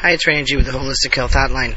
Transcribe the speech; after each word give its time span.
Hi, 0.00 0.12
it's 0.12 0.28
Randy 0.28 0.44
G 0.44 0.56
with 0.56 0.66
the 0.66 0.70
Holistic 0.70 1.12
Health 1.12 1.32
Hotline. 1.32 1.76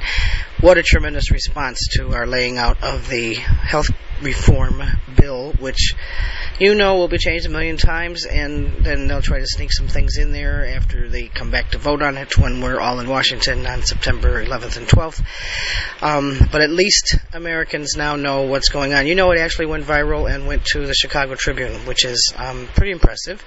What 0.59 0.77
a 0.77 0.83
tremendous 0.83 1.31
response 1.31 1.87
to 1.93 2.13
our 2.13 2.27
laying 2.27 2.59
out 2.59 2.83
of 2.83 3.09
the 3.09 3.33
health 3.33 3.87
reform 4.21 4.79
bill, 5.19 5.53
which 5.53 5.95
you 6.61 6.75
know 6.75 6.97
will 6.97 7.07
be 7.07 7.17
changed 7.17 7.47
a 7.47 7.49
million 7.49 7.75
times, 7.75 8.23
and 8.23 8.85
then 8.85 9.07
they'll 9.07 9.23
try 9.23 9.39
to 9.39 9.47
sneak 9.47 9.73
some 9.73 9.87
things 9.87 10.17
in 10.17 10.31
there 10.31 10.63
after 10.75 11.09
they 11.09 11.27
come 11.27 11.49
back 11.49 11.71
to 11.71 11.79
vote 11.79 12.03
on 12.03 12.17
it 12.17 12.37
when 12.37 12.61
we're 12.61 12.79
all 12.79 12.99
in 12.99 13.09
Washington 13.09 13.65
on 13.65 13.81
September 13.81 14.45
11th 14.45 14.77
and 14.77 14.87
12th. 14.87 15.23
Um, 16.03 16.37
but 16.51 16.61
at 16.61 16.69
least 16.69 17.17
Americans 17.33 17.97
now 17.97 18.15
know 18.15 18.43
what's 18.43 18.69
going 18.69 18.93
on. 18.93 19.07
You 19.07 19.15
know, 19.15 19.31
it 19.31 19.39
actually 19.39 19.65
went 19.65 19.85
viral 19.85 20.31
and 20.31 20.45
went 20.45 20.63
to 20.65 20.85
the 20.85 20.93
Chicago 20.93 21.33
Tribune, 21.33 21.87
which 21.87 22.05
is 22.05 22.31
um, 22.37 22.67
pretty 22.75 22.91
impressive. 22.91 23.43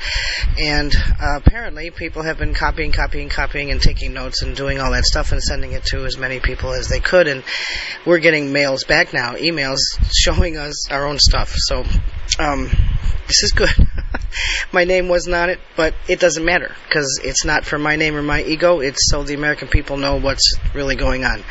And 0.59 0.93
uh, 0.97 1.37
apparently, 1.37 1.93
people 1.93 2.23
have 2.25 2.39
been 2.39 2.53
copying, 2.53 2.91
copying, 2.91 3.29
copying, 3.29 3.71
and 3.71 3.81
taking 3.81 4.13
notes 4.13 4.43
and 4.43 4.57
doing 4.57 4.81
all 4.81 4.91
that 4.91 5.05
stuff 5.05 5.31
and 5.31 5.41
sending 5.41 5.71
it 5.71 5.85
to 5.85 6.05
as 6.05 6.19
many 6.19 6.41
people 6.41 6.73
as 6.73 6.89
they 6.89 6.99
could. 6.99 7.29
And 7.29 7.45
we're 8.05 8.19
getting 8.19 8.53
mails 8.53 8.83
back 8.83 9.13
now, 9.13 9.35
emails 9.35 9.79
showing 10.13 10.57
us 10.57 10.91
our 10.91 11.07
own 11.07 11.21
stuff. 11.21 11.55
So 11.55 11.85
um, 12.39 12.71
this 13.27 13.43
is 13.43 13.53
good. 13.53 13.71
my 14.73 14.85
name 14.85 15.09
wasn't 15.09 15.35
on 15.35 15.51
it, 15.51 15.61
but 15.77 15.95
it 16.09 16.21
doesn't 16.21 16.45
matter 16.45 16.75
because 16.87 17.21
it's 17.23 17.45
not 17.45 17.65
for 17.65 17.79
my 17.79 17.97
name 17.97 18.17
or 18.17 18.23
my 18.23 18.43
ego. 18.43 18.81
It's 18.81 19.11
so 19.11 19.23
the 19.23 19.35
American 19.35 19.69
people 19.69 19.97
know 19.97 20.17
what's 20.17 20.55
really 20.75 20.97
going 20.97 21.25
on. 21.25 21.43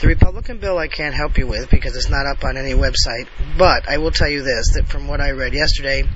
The 0.00 0.08
Republican 0.08 0.58
bill 0.58 0.78
I 0.78 0.88
can't 0.88 1.14
help 1.14 1.38
you 1.38 1.46
with 1.46 1.70
because 1.70 1.96
it's 1.96 2.08
not 2.08 2.26
up 2.26 2.44
on 2.44 2.56
any 2.56 2.72
website, 2.72 3.28
but 3.56 3.88
I 3.88 3.98
will 3.98 4.10
tell 4.10 4.28
you 4.28 4.42
this 4.42 4.74
that 4.74 4.88
from 4.88 5.06
what 5.06 5.20
I 5.20 5.30
read 5.30 5.54
yesterday, 5.54 6.08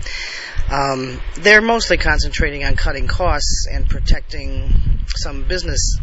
um, 0.70 1.20
they're 1.36 1.62
mostly 1.62 1.96
concentrating 1.96 2.64
on 2.64 2.74
cutting 2.74 3.06
costs 3.06 3.66
and 3.70 3.88
protecting 3.88 5.04
some 5.16 5.44
business 5.44 5.98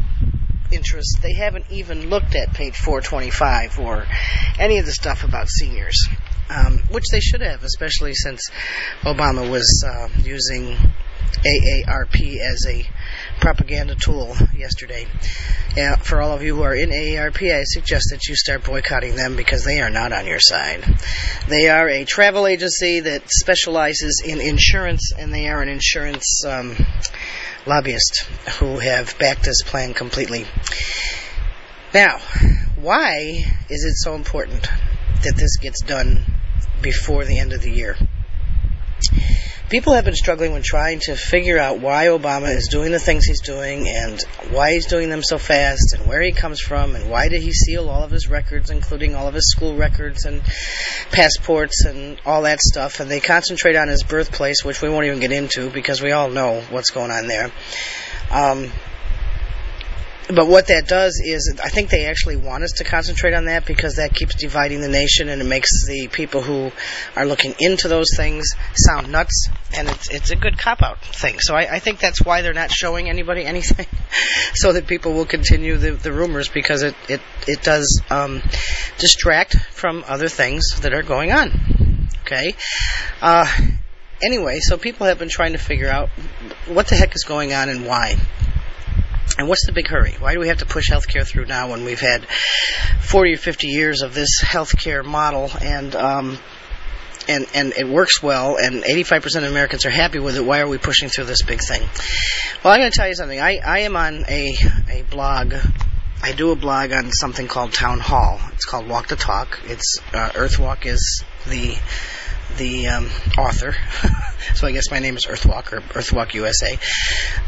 interests. 0.71 1.17
They 1.21 1.34
haven't 1.34 1.65
even 1.70 2.09
looked 2.09 2.35
at 2.35 2.54
page 2.54 2.76
425 2.77 3.79
or 3.79 4.05
any 4.57 4.79
of 4.79 4.85
the 4.85 4.91
stuff 4.91 5.24
about 5.24 5.49
seniors 5.49 6.07
um, 6.49 6.80
which 6.90 7.05
they 7.12 7.20
should 7.20 7.41
have, 7.41 7.63
especially 7.63 8.13
since 8.13 8.49
Obama 9.04 9.49
was 9.49 9.86
uh, 9.88 10.10
using 10.24 10.77
AARP 11.41 12.38
as 12.40 12.66
a 12.68 12.86
propaganda 13.40 13.96
tool 13.96 14.36
yesterday. 14.55 15.08
Uh, 15.77 15.96
for 15.98 16.21
all 16.21 16.32
of 16.32 16.44
you 16.44 16.55
who 16.55 16.62
are 16.62 16.76
in 16.76 16.90
AARP, 16.90 17.54
I 17.54 17.64
suggest 17.64 18.08
that 18.12 18.27
you 18.27 18.36
start 18.36 18.64
boycotting 18.64 19.16
them 19.16 19.36
because 19.36 19.64
they 19.64 19.82
are 19.82 19.90
not 19.90 20.14
on 20.14 20.27
your 20.27 20.40
side. 20.40 20.84
They 21.48 21.68
are 21.70 21.90
a 21.90 22.05
travel 22.05 22.48
agency 22.48 23.02
that 23.02 23.24
specializes 23.30 24.21
in 24.26 24.40
insurance, 24.40 25.12
and 25.18 25.34
they 25.34 25.49
are 25.49 25.62
an 25.62 25.70
insurance 25.70 26.44
um, 26.46 26.76
lobbyist 27.66 28.26
who 28.60 28.80
have 28.80 29.18
backed 29.18 29.44
this 29.44 29.64
plan 29.64 29.94
completely. 29.94 30.46
Now, 31.94 32.20
why 32.76 33.44
is 33.70 33.86
it 33.86 33.96
so 33.96 34.16
important 34.16 34.68
that 35.24 35.36
this 35.36 35.58
gets 35.58 35.82
done 35.84 36.26
before 36.84 37.26
the 37.26 37.39
end 37.39 37.53
of 37.53 37.62
the 37.62 37.71
year. 37.71 37.98
People 39.70 39.93
have 39.93 40.05
been 40.05 40.13
struggling 40.13 40.53
with 40.53 40.63
trying 40.63 40.99
to 40.99 41.15
figure 41.15 41.57
out 41.57 41.79
why 41.79 42.05
Obama 42.05 42.55
is 42.55 42.67
doing 42.67 42.91
the 42.91 42.99
things 42.99 43.25
he's 43.25 43.41
doing 43.41 43.90
and 43.90 44.21
why 44.51 44.73
he's 44.73 44.85
doing 44.85 45.09
them 45.09 45.23
so 45.23 45.40
fast 45.40 45.95
and 45.98 46.05
where 46.05 46.21
he 46.21 46.31
comes 46.31 46.59
from 46.59 46.95
and 46.95 47.09
why 47.09 47.27
did 47.27 47.41
he 47.41 47.51
seal 47.51 47.90
all 47.90 48.03
of 48.03 48.12
his 48.12 48.29
records, 48.29 48.70
including 48.70 49.15
all 49.15 49.27
of 49.27 49.34
his 49.34 49.49
school 49.49 49.75
records 49.75 50.25
and 50.25 50.43
passports 51.12 51.85
and 51.85 52.21
all 52.23 52.43
that 52.43 52.59
stuff. 52.59 52.99
And 52.99 53.09
they 53.09 53.20
concentrate 53.20 53.75
on 53.75 53.87
his 53.87 54.03
birthplace, 54.03 54.63
which 54.63 54.79
we 54.84 54.90
won't 54.90 55.07
even 55.07 55.20
get 55.20 55.31
into 55.31 55.71
because 55.71 56.03
we 56.03 56.12
all 56.12 56.29
know 56.29 56.62
what's 56.70 56.91
going 56.91 57.09
on 57.09 57.25
there. 57.25 57.51
Um, 58.29 58.70
but 60.29 60.48
what 60.48 60.68
that 60.68 60.88
does 60.88 61.21
is, 61.24 61.54
I 61.62 61.70
think 61.70 61.90
they 61.90 62.05
actually 62.05 62.38
want 62.38 62.63
us 62.63 62.74
to 62.74 62.85
concentrate 62.85 63.34
on 63.34 63.46
that 63.46 63.66
because 63.66 63.98
that 63.98 64.13
keeps 64.13 64.35
dividing 64.35 64.80
the 64.80 64.88
nation 64.88 65.28
and 65.28 65.41
it 65.41 65.46
makes 65.46 65.85
the 65.85 66.07
people 66.07 66.41
who 66.41 66.72
are 67.16 67.25
looking 67.25 67.56
into 67.59 67.90
those 67.90 68.16
things 68.16 68.47
sound 68.74 69.12
nuts, 69.12 69.50
and 69.75 69.90
it's 69.90 70.09
it's 70.09 70.31
a 70.31 70.36
good 70.36 70.58
cop 70.58 70.81
out 70.81 71.02
thing. 71.02 71.40
So 71.40 71.56
I, 71.56 71.75
I 71.75 71.80
think 71.80 72.00
that's 72.00 72.22
why 72.22 72.42
they're 72.42 72.53
not 72.53 72.72
showing 72.72 73.09
anybody 73.09 73.44
anything, 73.46 73.88
so 74.53 74.74
that 74.74 74.88
people 74.88 75.14
will 75.14 75.25
continue 75.25 75.78
the, 75.78 75.92
the 75.92 76.14
rumors 76.14 76.47
because 76.47 76.84
it 76.84 76.96
it 77.09 77.22
it 77.47 77.62
does 77.62 78.02
um, 78.09 78.42
distract 79.00 79.58
from 79.72 80.06
other 80.08 80.30
things 80.30 80.80
that 80.81 80.94
are 80.94 81.03
going 81.03 81.34
on. 81.34 82.08
Okay. 82.22 82.56
Uh, 83.22 83.46
anyway, 84.24 84.59
so 84.62 84.78
people 84.78 85.08
have 85.08 85.20
been 85.20 85.30
trying 85.30 85.52
to 85.52 85.58
figure 85.58 85.90
out 85.90 86.09
what 86.68 86.88
the 86.88 86.96
heck 86.96 87.14
is 87.14 87.24
going 87.26 87.52
on 87.52 87.68
and 87.68 87.86
why. 87.86 88.16
And 89.38 89.48
what's 89.48 89.66
the 89.66 89.72
big 89.72 89.88
hurry? 89.88 90.16
Why 90.20 90.34
do 90.34 90.40
we 90.40 90.48
have 90.50 90.60
to 90.60 90.66
push 90.66 90.90
healthcare 90.90 91.26
through 91.26 91.46
now 91.46 91.72
when 91.72 91.86
we've 91.86 92.00
had 92.00 92.26
40 93.02 93.34
or 93.34 93.38
50 93.38 93.68
years 93.68 94.02
of 94.02 94.14
this 94.14 94.42
healthcare 94.42 95.04
model 95.04 95.50
and 95.62 95.96
um, 95.96 96.38
and 97.28 97.48
and 97.56 97.74
it 97.74 97.88
works 97.88 98.22
well 98.22 98.58
and 98.58 98.84
85% 98.84 99.38
of 99.38 99.44
Americans 99.46 99.86
are 99.86 99.90
happy 99.90 100.20
with 100.20 100.38
it? 100.38 100.46
Why 100.46 100.60
are 100.60 100.68
we 100.68 100.78
pushing 100.78 101.10
through 101.10 101.26
this 101.26 101.42
big 101.42 101.62
thing? 101.62 101.82
Well, 102.64 102.74
I'm 102.74 102.80
going 102.80 102.92
to 102.92 102.98
tell 102.98 103.08
you 103.08 103.16
something. 103.16 103.40
I, 103.40 103.60
I 103.66 103.80
am 103.80 103.96
on 103.96 104.26
a 104.28 104.56
a 104.90 105.04
blog 105.10 105.56
I 106.24 106.32
do 106.32 106.52
a 106.52 106.56
blog 106.56 106.94
on 106.94 107.12
something 107.12 107.50
called 107.50 107.74
Town 107.74 108.00
Hall. 108.00 108.40
It's 108.54 108.64
called 108.64 108.88
Walk 108.88 109.10
the 109.10 109.18
Talk. 109.18 109.60
It's 109.66 110.00
uh, 110.14 110.30
Earthwalk 110.30 110.86
is 110.86 111.22
the 111.48 111.76
the 112.58 112.88
um, 112.88 113.09
author. 113.38 113.75
so 114.56 114.68
I 114.68 114.72
guess 114.72 114.91
my 114.91 115.00
name 115.00 115.16
is 115.16 115.25
Earthwalk 115.25 115.72
or 115.74 115.81
Earthwalk 115.81 116.34
USA. 116.34 116.78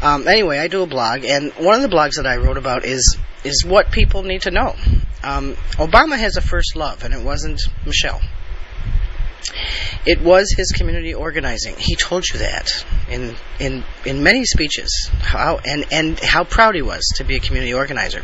Um, 0.02 0.26
anyway, 0.28 0.58
I 0.58 0.68
do 0.68 0.82
a 0.82 0.86
blog, 0.86 1.24
and 1.24 1.52
one 1.52 1.82
of 1.82 1.88
the 1.88 1.94
blogs 1.94 2.16
that 2.16 2.26
I 2.26 2.36
wrote 2.36 2.56
about 2.56 2.84
is 2.84 3.16
is 3.44 3.64
what 3.64 3.92
people 3.92 4.22
need 4.22 4.42
to 4.42 4.50
know. 4.50 4.74
Um, 5.22 5.54
Obama 5.74 6.18
has 6.18 6.36
a 6.36 6.40
first 6.40 6.74
love, 6.74 7.04
and 7.04 7.14
it 7.14 7.22
wasn't 7.22 7.60
Michelle. 7.84 8.20
It 10.06 10.20
was 10.22 10.54
his 10.56 10.70
community 10.70 11.14
organizing. 11.14 11.74
He 11.76 11.96
told 11.96 12.24
you 12.28 12.38
that 12.38 12.84
in 13.10 13.34
in 13.58 13.84
in 14.04 14.22
many 14.22 14.44
speeches. 14.44 15.10
How 15.18 15.58
and 15.64 15.84
and 15.90 16.18
how 16.20 16.44
proud 16.44 16.76
he 16.76 16.82
was 16.82 17.02
to 17.16 17.24
be 17.24 17.36
a 17.36 17.40
community 17.40 17.74
organizer. 17.74 18.22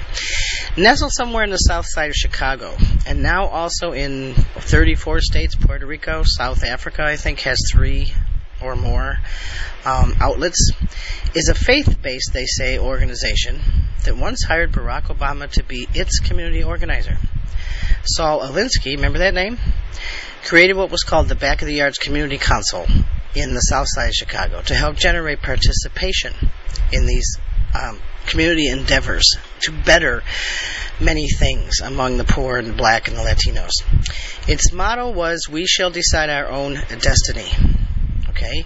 Nestled 0.76 1.12
somewhere 1.12 1.42
in 1.42 1.50
the 1.50 1.56
south 1.56 1.86
side 1.88 2.10
of 2.10 2.14
Chicago, 2.14 2.76
and 3.06 3.22
now 3.22 3.46
also 3.46 3.92
in 3.92 4.34
34 4.34 5.20
states, 5.20 5.56
Puerto 5.56 5.84
Rico, 5.84 6.22
South 6.24 6.64
Africa, 6.64 7.02
I 7.02 7.16
think 7.16 7.40
has 7.40 7.58
three 7.72 8.12
or 8.62 8.76
more 8.76 9.18
um, 9.84 10.14
outlets, 10.20 10.70
is 11.34 11.48
a 11.48 11.54
faith-based, 11.54 12.32
they 12.32 12.46
say, 12.46 12.78
organization 12.78 13.60
that 14.04 14.16
once 14.16 14.44
hired 14.44 14.72
Barack 14.72 15.04
Obama 15.04 15.50
to 15.50 15.64
be 15.64 15.88
its 15.94 16.20
community 16.20 16.62
organizer. 16.62 17.18
Saul 18.04 18.40
Alinsky, 18.40 18.96
remember 18.96 19.18
that 19.18 19.34
name? 19.34 19.58
Created 20.44 20.76
what 20.76 20.90
was 20.90 21.02
called 21.02 21.28
the 21.28 21.34
Back 21.34 21.62
of 21.62 21.68
the 21.68 21.74
Yards 21.74 21.98
Community 21.98 22.38
Council 22.38 22.86
in 23.34 23.54
the 23.54 23.60
south 23.60 23.86
side 23.88 24.08
of 24.08 24.14
Chicago 24.14 24.62
to 24.62 24.74
help 24.74 24.96
generate 24.96 25.40
participation 25.40 26.34
in 26.92 27.06
these 27.06 27.38
um, 27.74 27.98
community 28.26 28.68
endeavors 28.68 29.36
to 29.60 29.72
better 29.72 30.22
many 31.00 31.28
things 31.28 31.80
among 31.80 32.16
the 32.16 32.24
poor 32.24 32.58
and 32.58 32.68
the 32.68 32.72
black 32.72 33.08
and 33.08 33.16
the 33.16 33.22
Latinos. 33.22 33.70
Its 34.48 34.72
motto 34.72 35.10
was, 35.10 35.48
We 35.48 35.66
shall 35.66 35.90
decide 35.90 36.30
our 36.30 36.48
own 36.48 36.74
destiny. 37.00 37.50
Okay? 38.30 38.64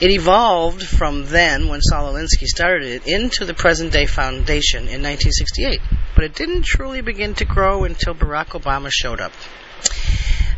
It 0.00 0.10
evolved 0.10 0.82
from 0.82 1.26
then, 1.26 1.68
when 1.68 1.80
Saul 1.80 2.12
Alinsky 2.12 2.46
started 2.46 2.88
it, 2.88 3.06
into 3.06 3.44
the 3.44 3.54
present 3.54 3.92
day 3.92 4.06
foundation 4.06 4.88
in 4.88 5.02
1968. 5.02 5.80
But 6.14 6.24
it 6.24 6.34
didn't 6.34 6.64
truly 6.64 7.00
begin 7.00 7.34
to 7.34 7.44
grow 7.44 7.84
until 7.84 8.14
Barack 8.14 8.48
Obama 8.48 8.90
showed 8.90 9.20
up. 9.20 9.32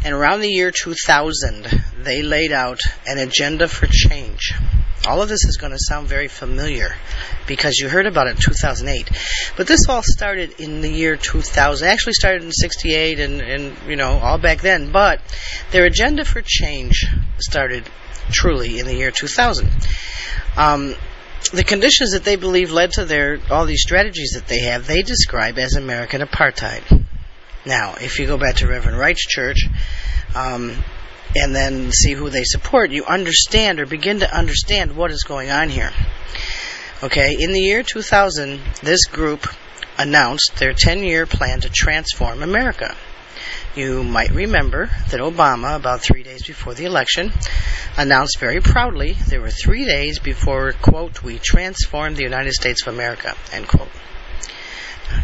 And 0.04 0.12
around 0.14 0.40
the 0.40 0.50
year 0.50 0.70
2000, 0.70 1.66
they 1.98 2.22
laid 2.22 2.52
out 2.52 2.80
an 3.06 3.18
agenda 3.18 3.68
for 3.68 3.86
change. 3.86 4.52
All 5.06 5.22
of 5.22 5.28
this 5.28 5.44
is 5.44 5.56
going 5.56 5.72
to 5.72 5.78
sound 5.78 6.08
very 6.08 6.28
familiar 6.28 6.94
because 7.46 7.78
you 7.78 7.88
heard 7.88 8.06
about 8.06 8.26
it 8.26 8.36
in 8.36 8.36
2008. 8.36 9.10
But 9.56 9.66
this 9.66 9.88
all 9.88 10.02
started 10.02 10.60
in 10.60 10.82
the 10.82 10.90
year 10.90 11.16
2000. 11.16 11.86
It 11.86 11.90
actually 11.90 12.12
started 12.14 12.42
in 12.42 12.52
68 12.52 13.20
and, 13.20 13.40
and, 13.40 13.76
you 13.88 13.96
know, 13.96 14.18
all 14.18 14.38
back 14.38 14.60
then. 14.60 14.92
But 14.92 15.20
their 15.70 15.84
agenda 15.84 16.24
for 16.24 16.42
change 16.42 17.06
started 17.38 17.88
truly 18.30 18.78
in 18.78 18.86
the 18.86 18.94
year 18.94 19.10
2000. 19.10 19.70
Um, 20.56 20.94
the 21.52 21.64
conditions 21.64 22.12
that 22.12 22.24
they 22.24 22.36
believe 22.36 22.70
led 22.70 22.92
to 22.92 23.04
their 23.04 23.38
all 23.50 23.66
these 23.66 23.82
strategies 23.82 24.32
that 24.34 24.46
they 24.48 24.60
have, 24.60 24.86
they 24.86 25.02
describe 25.02 25.58
as 25.58 25.76
American 25.76 26.22
apartheid. 26.22 27.03
Now, 27.66 27.94
if 28.00 28.18
you 28.18 28.26
go 28.26 28.36
back 28.36 28.56
to 28.56 28.68
Reverend 28.68 28.98
Wright's 28.98 29.22
church, 29.22 29.66
um, 30.34 30.76
and 31.36 31.54
then 31.54 31.90
see 31.90 32.12
who 32.12 32.30
they 32.30 32.44
support, 32.44 32.90
you 32.90 33.04
understand 33.04 33.80
or 33.80 33.86
begin 33.86 34.20
to 34.20 34.36
understand 34.36 34.96
what 34.96 35.10
is 35.10 35.24
going 35.24 35.50
on 35.50 35.68
here. 35.68 35.90
Okay, 37.02 37.36
in 37.38 37.52
the 37.52 37.60
year 37.60 37.82
2000, 37.82 38.60
this 38.82 39.06
group 39.06 39.46
announced 39.98 40.52
their 40.56 40.72
10 40.72 41.02
year 41.02 41.26
plan 41.26 41.60
to 41.60 41.70
transform 41.70 42.42
America. 42.42 42.94
You 43.74 44.04
might 44.04 44.30
remember 44.30 44.86
that 45.10 45.20
Obama, 45.20 45.76
about 45.76 46.00
three 46.00 46.22
days 46.22 46.46
before 46.46 46.74
the 46.74 46.84
election, 46.84 47.32
announced 47.96 48.38
very 48.38 48.60
proudly 48.60 49.16
there 49.28 49.40
were 49.40 49.50
three 49.50 49.84
days 49.84 50.18
before, 50.18 50.72
quote, 50.72 51.22
we 51.22 51.38
transformed 51.38 52.16
the 52.16 52.22
United 52.22 52.52
States 52.52 52.86
of 52.86 52.94
America, 52.94 53.34
end 53.52 53.66
quote. 53.66 53.90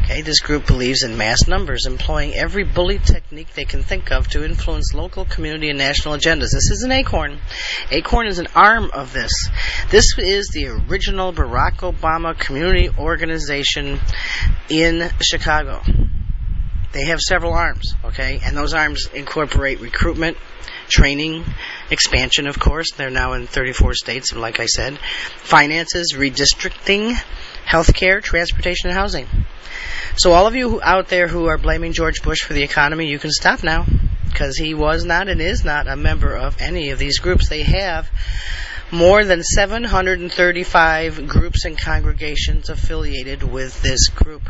Okay, 0.02 0.22
this 0.22 0.40
group 0.40 0.66
believes 0.66 1.02
in 1.02 1.16
mass 1.16 1.46
numbers, 1.48 1.86
employing 1.86 2.34
every 2.34 2.64
bully 2.64 2.98
technique 2.98 3.54
they 3.54 3.64
can 3.64 3.82
think 3.82 4.10
of 4.12 4.28
to 4.28 4.44
influence 4.44 4.92
local, 4.92 5.24
community, 5.24 5.70
and 5.70 5.78
national 5.78 6.16
agendas. 6.16 6.50
This 6.52 6.70
is 6.70 6.82
an 6.82 6.92
ACORN. 6.92 7.38
ACORN 7.90 8.26
is 8.26 8.38
an 8.38 8.48
arm 8.54 8.90
of 8.92 9.12
this. 9.12 9.32
This 9.90 10.04
is 10.18 10.48
the 10.48 10.68
original 10.68 11.32
Barack 11.32 11.78
Obama 11.78 12.38
community 12.38 12.90
organization 12.98 14.00
in 14.68 15.08
Chicago. 15.22 15.82
They 16.92 17.04
have 17.04 17.20
several 17.20 17.54
arms, 17.54 17.94
okay, 18.04 18.40
and 18.44 18.56
those 18.56 18.74
arms 18.74 19.08
incorporate 19.14 19.80
recruitment, 19.80 20.36
training, 20.88 21.44
expansion, 21.90 22.48
of 22.48 22.58
course. 22.58 22.92
They're 22.96 23.10
now 23.10 23.34
in 23.34 23.46
34 23.46 23.94
states, 23.94 24.32
and 24.32 24.40
like 24.40 24.58
I 24.58 24.66
said, 24.66 24.98
finances, 25.36 26.14
redistricting, 26.16 27.14
healthcare, 27.70 28.22
transportation, 28.22 28.90
and 28.90 28.98
housing. 28.98 29.26
So 30.16 30.32
all 30.32 30.46
of 30.46 30.54
you 30.54 30.80
out 30.82 31.08
there 31.08 31.28
who 31.28 31.46
are 31.46 31.58
blaming 31.58 31.92
George 31.92 32.22
Bush 32.22 32.40
for 32.40 32.52
the 32.52 32.62
economy, 32.62 33.06
you 33.06 33.18
can 33.18 33.30
stop 33.30 33.62
now 33.62 33.86
because 34.26 34.56
he 34.56 34.74
was 34.74 35.04
not 35.04 35.28
and 35.28 35.40
is 35.40 35.64
not 35.64 35.86
a 35.86 35.96
member 35.96 36.34
of 36.34 36.60
any 36.60 36.90
of 36.90 36.98
these 36.98 37.18
groups. 37.18 37.48
They 37.48 37.62
have 37.62 38.10
more 38.90 39.24
than 39.24 39.42
735 39.42 41.28
groups 41.28 41.64
and 41.64 41.78
congregations 41.78 42.68
affiliated 42.68 43.42
with 43.42 43.80
this 43.82 44.08
group. 44.08 44.42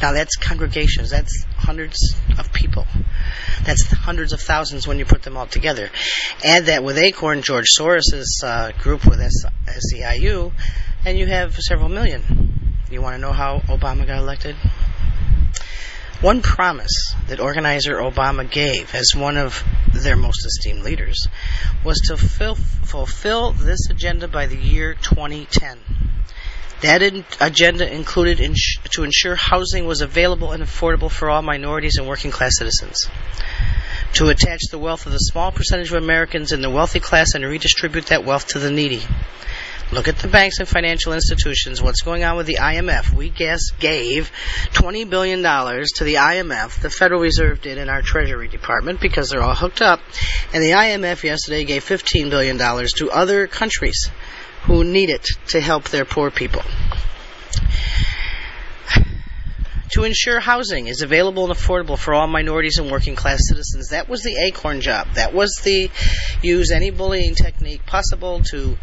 Now 0.00 0.12
that's 0.12 0.36
congregations, 0.36 1.10
that's 1.10 1.44
hundreds 1.56 2.14
of 2.38 2.52
people. 2.52 2.86
That's 3.64 3.82
hundreds 3.84 4.32
of 4.32 4.40
thousands 4.40 4.86
when 4.86 4.98
you 4.98 5.04
put 5.04 5.22
them 5.22 5.36
all 5.36 5.46
together. 5.46 5.90
Add 6.44 6.66
that 6.66 6.84
with 6.84 6.98
Acorn, 6.98 7.42
George 7.42 7.68
Soros' 7.78 8.42
uh, 8.42 8.72
group 8.72 9.06
with 9.06 9.20
SEIU, 9.20 10.52
and 11.06 11.18
you 11.18 11.26
have 11.26 11.56
several 11.56 11.88
million. 11.88 12.78
You 12.90 13.00
want 13.00 13.14
to 13.14 13.20
know 13.20 13.32
how 13.32 13.60
Obama 13.60 14.06
got 14.06 14.18
elected? 14.18 14.56
One 16.20 16.42
promise 16.42 17.14
that 17.28 17.40
organizer 17.40 17.96
Obama 17.96 18.50
gave 18.50 18.94
as 18.94 19.14
one 19.14 19.36
of 19.36 19.62
their 19.92 20.16
most 20.16 20.46
esteemed 20.46 20.82
leaders 20.82 21.28
was 21.84 21.98
to 22.06 22.16
fulfill 22.16 23.52
this 23.52 23.90
agenda 23.90 24.28
by 24.28 24.46
the 24.46 24.56
year 24.56 24.94
2010. 24.94 25.78
That 26.80 27.02
in- 27.02 27.24
agenda 27.40 27.90
included 27.90 28.40
ins- 28.40 28.76
to 28.90 29.04
ensure 29.04 29.36
housing 29.36 29.86
was 29.86 30.00
available 30.00 30.52
and 30.52 30.62
affordable 30.62 31.10
for 31.10 31.30
all 31.30 31.42
minorities 31.42 31.96
and 31.96 32.06
working 32.06 32.30
class 32.30 32.58
citizens, 32.58 33.08
to 34.14 34.28
attach 34.28 34.60
the 34.70 34.78
wealth 34.78 35.06
of 35.06 35.12
the 35.12 35.18
small 35.18 35.50
percentage 35.50 35.90
of 35.90 36.02
Americans 36.02 36.52
in 36.52 36.60
the 36.60 36.70
wealthy 36.70 37.00
class 37.00 37.34
and 37.34 37.44
redistribute 37.44 38.06
that 38.06 38.24
wealth 38.24 38.48
to 38.48 38.58
the 38.58 38.70
needy. 38.70 39.02
Look 39.92 40.08
at 40.08 40.16
the 40.16 40.28
banks 40.28 40.58
and 40.58 40.66
financial 40.68 41.12
institutions. 41.12 41.82
What's 41.82 42.00
going 42.00 42.24
on 42.24 42.36
with 42.36 42.46
the 42.46 42.56
IMF? 42.56 43.14
We 43.14 43.28
guess 43.28 43.70
gave 43.78 44.32
$20 44.72 45.08
billion 45.08 45.42
to 45.42 46.04
the 46.04 46.14
IMF. 46.14 46.80
The 46.80 46.90
Federal 46.90 47.20
Reserve 47.20 47.60
did 47.60 47.76
in 47.78 47.88
our 47.88 48.00
Treasury 48.02 48.48
Department 48.48 49.00
because 49.00 49.28
they're 49.28 49.42
all 49.42 49.54
hooked 49.54 49.82
up. 49.82 50.00
And 50.52 50.62
the 50.64 50.70
IMF 50.70 51.22
yesterday 51.22 51.64
gave 51.64 51.84
$15 51.84 52.30
billion 52.30 52.56
to 52.58 53.10
other 53.10 53.46
countries 53.46 54.10
who 54.64 54.84
need 54.84 55.10
it 55.10 55.26
to 55.48 55.60
help 55.60 55.90
their 55.90 56.04
poor 56.04 56.30
people. 56.30 56.62
To 59.90 60.02
ensure 60.02 60.40
housing 60.40 60.88
is 60.88 61.02
available 61.02 61.44
and 61.44 61.52
affordable 61.52 61.96
for 61.96 62.14
all 62.14 62.26
minorities 62.26 62.78
and 62.78 62.90
working 62.90 63.14
class 63.14 63.38
citizens. 63.48 63.90
That 63.90 64.08
was 64.08 64.22
the 64.22 64.34
acorn 64.36 64.80
job. 64.80 65.06
That 65.14 65.32
was 65.32 65.60
the 65.62 65.88
use 66.42 66.72
any 66.72 66.90
bullying 66.90 67.36
technique 67.36 67.86
possible 67.86 68.42
to 68.50 68.76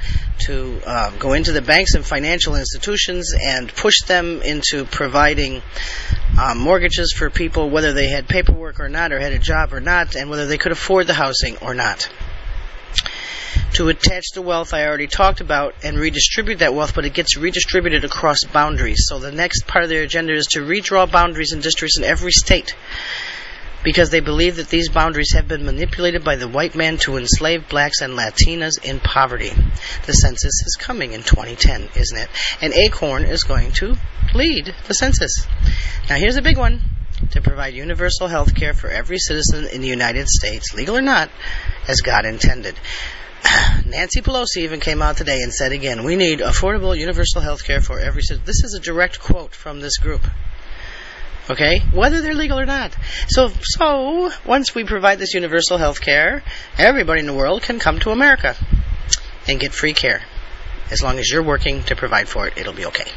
to 0.45 0.81
um, 0.86 1.18
go 1.18 1.33
into 1.33 1.51
the 1.51 1.62
banks 1.62 1.95
and 1.95 2.06
financial 2.06 2.56
institutions 2.56 3.33
and 3.38 3.74
push 3.75 4.04
them 4.04 4.42
into 4.42 4.86
providing 4.86 5.62
um, 6.39 6.60
mortgages 6.60 7.12
for 7.12 7.30
people, 7.30 7.69
whether 7.69 7.92
they 7.92 8.07
had 8.07 8.30
paperwork 8.30 8.80
or 8.80 8.88
not, 8.88 9.12
or 9.12 9.19
had 9.19 9.33
a 9.33 9.39
job 9.39 9.74
or 9.74 9.81
not, 9.81 10.16
and 10.16 10.30
whether 10.30 10.45
they 10.45 10.57
could 10.57 10.72
afford 10.72 11.07
the 11.07 11.13
housing 11.13 11.57
or 11.57 11.74
not 11.74 12.10
to 13.81 13.89
attach 13.89 14.25
the 14.36 14.44
wealth 14.44 14.75
I 14.75 14.86
already 14.86 15.07
talked 15.07 15.42
about 15.42 15.74
and 15.83 15.98
redistribute 15.98 16.60
that 16.60 16.75
wealth, 16.75 16.94
but 16.94 17.04
it 17.04 17.16
gets 17.16 17.36
redistributed 17.36 18.06
across 18.06 18.44
boundaries. 18.44 19.06
So 19.07 19.18
the 19.18 19.31
next 19.31 19.66
part 19.66 19.83
of 19.83 19.89
their 19.89 20.04
agenda 20.04 20.33
is 20.33 20.45
to 20.51 20.60
redraw 20.60 21.12
boundaries 21.12 21.51
and 21.51 21.63
districts 21.63 21.98
in 21.98 22.04
every 22.04 22.31
state 22.31 22.75
because 23.83 24.12
they 24.12 24.19
believe 24.19 24.57
that 24.57 24.69
these 24.69 24.89
boundaries 24.89 25.33
have 25.33 25.48
been 25.48 25.66
manipulated 25.66 26.24
by 26.24 26.36
the 26.36 26.48
white 26.48 26.75
man 26.75 26.98
to 26.98 27.18
enslave 27.18 27.68
blacks 27.69 28.01
and 28.01 28.13
Latinas 28.13 28.86
in 28.86 29.00
poverty. 29.00 29.50
The 30.06 30.13
census 30.13 30.62
is 30.63 30.78
coming 30.80 31.13
in 31.13 31.24
2010, 31.24 31.89
isn't 31.95 32.18
it? 32.18 32.30
And 32.62 32.74
Acorn 32.74 33.24
is 33.24 33.42
going 33.42 33.72
to 33.74 33.95
lead 34.36 34.75
the 34.88 34.94
census. 34.94 35.48
Now 36.07 36.18
here's 36.18 36.38
a 36.38 36.44
big 36.44 36.60
one. 36.60 36.81
To 37.31 37.42
provide 37.42 37.74
universal 37.74 38.28
health 38.28 38.54
care 38.54 38.74
for 38.74 38.89
every 38.89 39.18
citizen 39.18 39.68
in 39.68 39.81
the 39.81 39.88
United 39.88 40.28
States, 40.28 40.74
legal 40.75 40.98
or 40.98 41.01
not, 41.01 41.30
as 41.88 42.01
God 42.01 42.25
intended. 42.25 42.75
Nancy 43.86 44.22
Pelosi 44.22 44.58
even 44.58 44.80
came 44.80 45.02
out 45.02 45.18
today 45.18 45.40
and 45.42 45.54
said 45.54 45.72
again, 45.72 46.04
we 46.04 46.16
need 46.16 46.40
affordable 46.40 46.98
universal 46.98 47.42
health 47.42 47.64
care 47.64 47.82
for 47.82 48.00
every 48.00 48.22
citizen. 48.22 48.46
This 48.46 48.64
is 48.64 48.74
a 48.74 48.80
direct 48.80 49.20
quote 49.20 49.54
from 49.54 49.80
this 49.80 49.98
group. 49.98 50.22
Okay? 51.50 51.80
Whether 51.94 52.22
they're 52.22 52.36
legal 52.36 52.60
or 52.60 52.66
not. 52.66 52.96
So, 53.28 53.52
so, 53.62 54.32
once 54.46 54.76
we 54.76 54.84
provide 54.84 55.20
this 55.20 55.34
universal 55.34 55.78
health 55.78 56.02
care, 56.02 56.44
everybody 56.78 57.20
in 57.22 57.26
the 57.26 57.34
world 57.34 57.64
can 57.64 57.80
come 57.80 58.00
to 58.00 58.12
America 58.12 58.56
and 59.48 59.60
get 59.60 59.74
free 59.74 59.94
care. 59.94 60.22
As 60.92 61.02
long 61.02 61.20
as 61.20 61.30
you're 61.30 61.44
working 61.44 61.84
to 61.84 61.96
provide 61.96 62.28
for 62.28 62.48
it, 62.48 62.58
it'll 62.58 62.74
be 62.74 62.86
okay. 62.86 63.10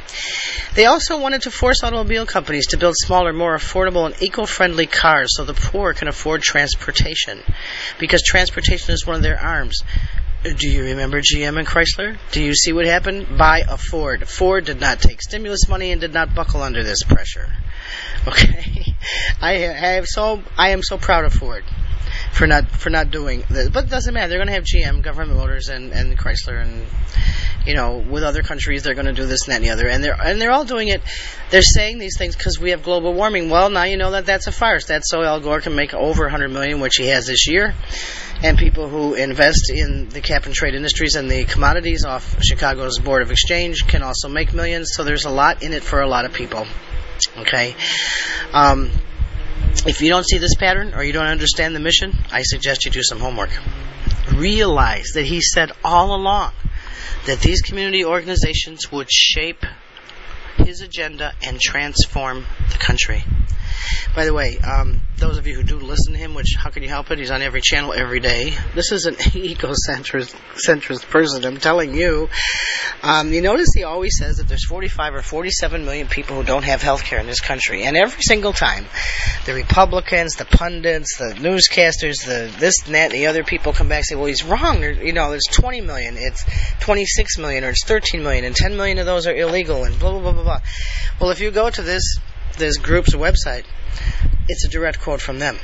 They 0.74 0.86
also 0.86 1.20
wanted 1.20 1.42
to 1.42 1.50
force 1.50 1.82
automobile 1.82 2.24
companies 2.24 2.68
to 2.68 2.76
build 2.76 2.94
smaller, 2.96 3.32
more 3.32 3.56
affordable, 3.56 4.06
and 4.06 4.22
eco 4.22 4.46
friendly 4.46 4.86
cars 4.86 5.30
so 5.36 5.44
the 5.44 5.54
poor 5.54 5.92
can 5.92 6.06
afford 6.06 6.42
transportation. 6.42 7.40
Because 7.98 8.22
transportation 8.22 8.94
is 8.94 9.04
one 9.04 9.16
of 9.16 9.22
their 9.22 9.40
arms. 9.40 9.82
Do 10.44 10.68
you 10.68 10.84
remember 10.84 11.20
GM 11.20 11.58
and 11.58 11.66
Chrysler? 11.66 12.18
Do 12.30 12.42
you 12.42 12.54
see 12.54 12.72
what 12.72 12.86
happened? 12.86 13.36
Buy 13.36 13.62
a 13.68 13.76
Ford. 13.76 14.28
Ford 14.28 14.66
did 14.66 14.80
not 14.80 15.00
take 15.00 15.20
stimulus 15.22 15.68
money 15.68 15.90
and 15.90 16.00
did 16.00 16.12
not 16.12 16.34
buckle 16.34 16.62
under 16.62 16.84
this 16.84 17.02
pressure. 17.02 17.48
Okay, 18.28 18.94
I 19.40 19.52
have 19.52 20.06
so 20.06 20.42
I 20.56 20.70
am 20.70 20.82
so 20.82 20.96
proud 20.98 21.24
of 21.24 21.32
Ford 21.32 21.64
for 22.34 22.46
not 22.48 22.68
for 22.68 22.90
not 22.90 23.10
doing 23.10 23.44
this, 23.48 23.68
but 23.68 23.84
it 23.84 23.90
doesn't 23.90 24.12
matter. 24.12 24.28
They're 24.28 24.38
going 24.38 24.48
to 24.48 24.54
have 24.54 24.64
GM, 24.64 25.02
Government 25.02 25.38
Motors, 25.38 25.68
and 25.68 25.92
and 25.92 26.18
Chrysler, 26.18 26.60
and 26.60 26.84
you 27.64 27.74
know, 27.74 27.98
with 27.98 28.24
other 28.24 28.42
countries, 28.42 28.82
they're 28.82 28.94
going 28.94 29.06
to 29.06 29.12
do 29.12 29.24
this 29.24 29.46
and 29.46 29.52
that 29.52 29.56
and 29.56 29.64
the 29.64 29.70
other, 29.70 29.88
and 29.88 30.02
they're 30.02 30.20
and 30.20 30.40
they're 30.40 30.50
all 30.50 30.64
doing 30.64 30.88
it. 30.88 31.00
They're 31.50 31.62
saying 31.62 31.98
these 31.98 32.18
things 32.18 32.36
because 32.36 32.58
we 32.58 32.70
have 32.70 32.82
global 32.82 33.14
warming. 33.14 33.50
Well, 33.50 33.70
now 33.70 33.84
you 33.84 33.96
know 33.96 34.10
that 34.10 34.26
that's 34.26 34.48
a 34.48 34.52
farce. 34.52 34.86
That's 34.86 35.08
so 35.08 35.22
Al 35.22 35.40
Gore 35.40 35.60
can 35.60 35.76
make 35.76 35.94
over 35.94 36.24
100 36.24 36.48
million, 36.50 36.80
which 36.80 36.96
he 36.96 37.06
has 37.06 37.26
this 37.26 37.46
year, 37.46 37.72
and 38.42 38.58
people 38.58 38.88
who 38.88 39.14
invest 39.14 39.70
in 39.70 40.08
the 40.08 40.20
cap 40.20 40.46
and 40.46 40.54
trade 40.54 40.74
industries 40.74 41.14
and 41.14 41.30
the 41.30 41.44
commodities 41.44 42.04
off 42.04 42.36
Chicago's 42.42 42.98
Board 42.98 43.22
of 43.22 43.30
Exchange 43.30 43.86
can 43.86 44.02
also 44.02 44.28
make 44.28 44.52
millions. 44.52 44.90
So 44.92 45.04
there's 45.04 45.24
a 45.24 45.30
lot 45.30 45.62
in 45.62 45.72
it 45.72 45.84
for 45.84 46.00
a 46.00 46.08
lot 46.08 46.24
of 46.24 46.32
people. 46.32 46.66
Okay. 47.38 47.76
Um, 48.52 48.90
if 49.86 50.00
you 50.00 50.08
don't 50.08 50.26
see 50.26 50.38
this 50.38 50.54
pattern 50.54 50.94
or 50.94 51.02
you 51.02 51.12
don't 51.12 51.26
understand 51.26 51.74
the 51.74 51.80
mission, 51.80 52.16
I 52.30 52.42
suggest 52.42 52.84
you 52.84 52.90
do 52.90 53.02
some 53.02 53.20
homework. 53.20 53.50
Realize 54.34 55.12
that 55.14 55.24
he 55.24 55.40
said 55.40 55.72
all 55.84 56.14
along 56.14 56.52
that 57.26 57.40
these 57.40 57.62
community 57.62 58.04
organizations 58.04 58.90
would 58.90 59.10
shape 59.10 59.64
his 60.56 60.80
agenda 60.80 61.34
and 61.42 61.60
transform 61.60 62.46
the 62.70 62.78
country. 62.78 63.24
By 64.14 64.24
the 64.24 64.32
way, 64.32 64.58
um, 64.58 65.00
those 65.16 65.38
of 65.38 65.46
you 65.46 65.54
who 65.54 65.62
do 65.62 65.78
listen 65.78 66.12
to 66.12 66.18
him, 66.18 66.34
which 66.34 66.54
how 66.56 66.70
can 66.70 66.82
you 66.82 66.88
help 66.88 67.10
it? 67.10 67.18
He's 67.18 67.30
on 67.30 67.42
every 67.42 67.60
channel 67.60 67.92
every 67.92 68.20
day. 68.20 68.54
This 68.74 68.92
is 68.92 69.06
an 69.06 69.14
ecocentrist 69.16 70.34
centrist 70.66 71.08
person. 71.08 71.44
I'm 71.44 71.58
telling 71.58 71.94
you. 71.94 72.28
Um, 73.02 73.32
you 73.32 73.42
notice 73.42 73.68
he 73.74 73.84
always 73.84 74.16
says 74.18 74.36
that 74.36 74.48
there's 74.48 74.64
45 74.64 75.14
or 75.14 75.22
47 75.22 75.84
million 75.84 76.06
people 76.06 76.36
who 76.36 76.44
don't 76.44 76.64
have 76.64 76.82
health 76.82 77.04
care 77.04 77.18
in 77.18 77.26
this 77.26 77.40
country, 77.40 77.84
and 77.84 77.96
every 77.96 78.22
single 78.22 78.52
time, 78.52 78.86
the 79.46 79.54
Republicans, 79.54 80.36
the 80.36 80.44
pundits, 80.44 81.18
the 81.18 81.34
newscasters, 81.34 82.24
the 82.24 82.54
this 82.58 82.86
and 82.86 82.94
that, 82.94 83.06
and 83.06 83.14
the 83.14 83.26
other 83.26 83.44
people 83.44 83.72
come 83.72 83.88
back 83.88 83.98
and 83.98 84.06
say, 84.06 84.14
"Well, 84.14 84.26
he's 84.26 84.44
wrong. 84.44 84.82
You 84.82 85.12
know, 85.12 85.30
there's 85.30 85.48
20 85.50 85.80
million, 85.80 86.16
it's 86.16 86.44
26 86.80 87.38
million, 87.38 87.64
or 87.64 87.70
it's 87.70 87.84
13 87.84 88.22
million, 88.22 88.44
and 88.44 88.54
10 88.54 88.76
million 88.76 88.98
of 88.98 89.06
those 89.06 89.26
are 89.26 89.34
illegal, 89.34 89.84
and 89.84 89.98
blah 89.98 90.10
blah 90.10 90.20
blah 90.20 90.32
blah 90.32 90.44
blah." 90.44 90.60
Well, 91.20 91.30
if 91.30 91.40
you 91.40 91.50
go 91.50 91.68
to 91.68 91.82
this 91.82 92.18
this 92.56 92.78
group's 92.78 93.14
website, 93.14 93.64
it's 94.48 94.64
a 94.64 94.68
direct 94.68 95.00
quote 95.00 95.20
from 95.20 95.38
them. 95.38 95.58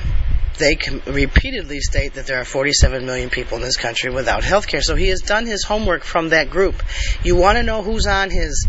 They 0.58 0.76
repeatedly 1.06 1.80
state 1.80 2.14
that 2.14 2.26
there 2.26 2.38
are 2.38 2.44
47 2.44 3.06
million 3.06 3.30
people 3.30 3.56
in 3.56 3.62
this 3.62 3.78
country 3.78 4.10
without 4.10 4.44
health 4.44 4.66
care. 4.66 4.82
So 4.82 4.94
he 4.94 5.08
has 5.08 5.22
done 5.22 5.46
his 5.46 5.64
homework 5.64 6.04
from 6.04 6.30
that 6.30 6.50
group. 6.50 6.82
You 7.24 7.36
want 7.36 7.56
to 7.56 7.62
know 7.62 7.82
who's 7.82 8.06
on 8.06 8.30
his 8.30 8.66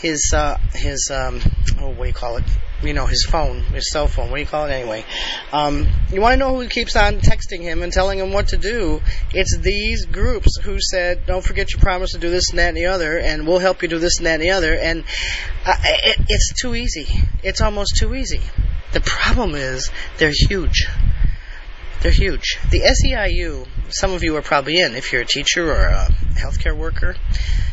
his 0.00 0.32
uh, 0.34 0.58
his 0.74 1.10
um, 1.12 1.40
oh 1.80 1.88
what 1.88 2.02
do 2.02 2.06
you 2.06 2.12
call 2.12 2.36
it? 2.36 2.44
You 2.82 2.92
know 2.92 3.06
his 3.06 3.26
phone, 3.28 3.62
his 3.64 3.90
cell 3.90 4.06
phone. 4.06 4.30
What 4.30 4.36
do 4.36 4.42
you 4.42 4.46
call 4.46 4.66
it 4.66 4.70
anyway? 4.70 5.04
Um, 5.52 5.88
you 6.12 6.20
want 6.20 6.34
to 6.34 6.36
know 6.36 6.54
who 6.54 6.68
keeps 6.68 6.94
on 6.94 7.18
texting 7.18 7.60
him 7.60 7.82
and 7.82 7.92
telling 7.92 8.20
him 8.20 8.32
what 8.32 8.48
to 8.48 8.56
do? 8.56 9.02
It's 9.32 9.58
these 9.58 10.06
groups 10.06 10.58
who 10.62 10.78
said, 10.80 11.26
"Don't 11.26 11.44
forget 11.44 11.72
your 11.72 11.80
promise 11.80 12.12
to 12.12 12.18
do 12.18 12.30
this 12.30 12.50
and 12.50 12.58
that 12.58 12.68
and 12.68 12.76
the 12.76 12.86
other, 12.86 13.18
and 13.18 13.46
we'll 13.46 13.58
help 13.58 13.82
you 13.82 13.88
do 13.88 13.98
this 13.98 14.18
and 14.18 14.26
that 14.26 14.34
and 14.34 14.42
the 14.42 14.50
other." 14.50 14.74
And 14.74 15.04
uh, 15.66 15.74
it, 15.84 16.18
it's 16.28 16.60
too 16.60 16.74
easy. 16.74 17.06
It's 17.42 17.60
almost 17.60 17.96
too 17.96 18.14
easy. 18.14 18.40
The 18.92 19.00
problem 19.00 19.54
is 19.54 19.90
they're 20.18 20.32
huge. 20.32 20.86
They're 22.00 22.12
huge. 22.12 22.58
The 22.70 22.80
SEIU, 22.80 23.66
some 23.88 24.12
of 24.12 24.22
you 24.22 24.36
are 24.36 24.42
probably 24.42 24.78
in, 24.78 24.94
if 24.94 25.12
you're 25.12 25.22
a 25.22 25.26
teacher 25.26 25.68
or 25.68 25.86
a 25.86 26.08
healthcare 26.34 26.76
worker, 26.76 27.16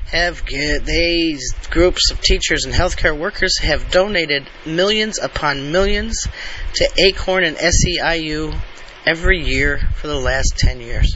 have 0.08 0.44
these 0.46 1.54
groups 1.70 2.10
of 2.10 2.22
teachers 2.22 2.66
and 2.66 2.74
healthcare 2.74 3.18
workers 3.18 3.60
have 3.60 3.92
donated 3.92 4.48
millions 4.66 5.20
upon 5.20 5.72
millions 5.72 6.28
to 6.74 6.90
Acorn 6.98 7.44
and 7.44 7.58
SEIU 7.58 8.60
every 9.06 9.44
year 9.44 9.80
for 9.96 10.08
the 10.08 10.20
last 10.20 10.56
10 10.58 10.80
years. 10.80 11.16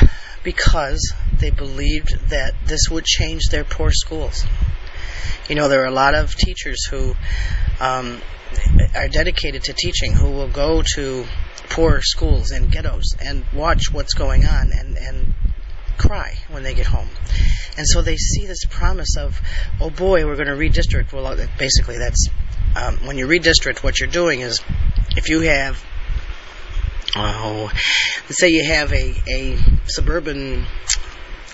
Because 0.44 1.14
they 1.38 1.50
believed 1.50 2.30
that 2.30 2.54
this 2.66 2.90
would 2.90 3.04
change 3.04 3.42
their 3.50 3.62
poor 3.62 3.92
schools. 3.92 4.44
You 5.48 5.54
know, 5.54 5.68
there 5.68 5.82
are 5.82 5.86
a 5.86 5.92
lot 5.92 6.16
of 6.16 6.34
teachers 6.34 6.84
who 6.90 7.14
um, 7.78 8.20
are 8.94 9.08
dedicated 9.08 9.64
to 9.64 9.72
teaching 9.72 10.12
who 10.12 10.30
will 10.30 10.48
go 10.48 10.82
to 10.94 11.24
poor 11.70 12.00
schools 12.02 12.50
and 12.50 12.70
ghettos 12.70 13.14
and 13.20 13.44
watch 13.54 13.92
what's 13.92 14.14
going 14.14 14.44
on 14.44 14.70
and, 14.72 14.96
and 14.96 15.34
cry 15.98 16.36
when 16.50 16.62
they 16.62 16.74
get 16.74 16.86
home. 16.86 17.08
And 17.76 17.86
so 17.86 18.02
they 18.02 18.16
see 18.16 18.46
this 18.46 18.64
promise 18.64 19.16
of, 19.16 19.40
oh 19.80 19.90
boy, 19.90 20.26
we're 20.26 20.36
going 20.36 20.48
to 20.48 20.54
redistrict. 20.54 21.12
Well, 21.12 21.36
basically, 21.58 21.98
that's 21.98 22.28
um, 22.76 23.06
when 23.06 23.18
you 23.18 23.26
redistrict, 23.26 23.82
what 23.82 24.00
you're 24.00 24.10
doing 24.10 24.40
is 24.40 24.60
if 25.16 25.28
you 25.28 25.40
have, 25.40 25.82
oh, 27.16 27.70
let's 28.24 28.38
say 28.38 28.48
you 28.50 28.64
have 28.64 28.92
a, 28.92 29.14
a 29.28 29.58
suburban 29.86 30.66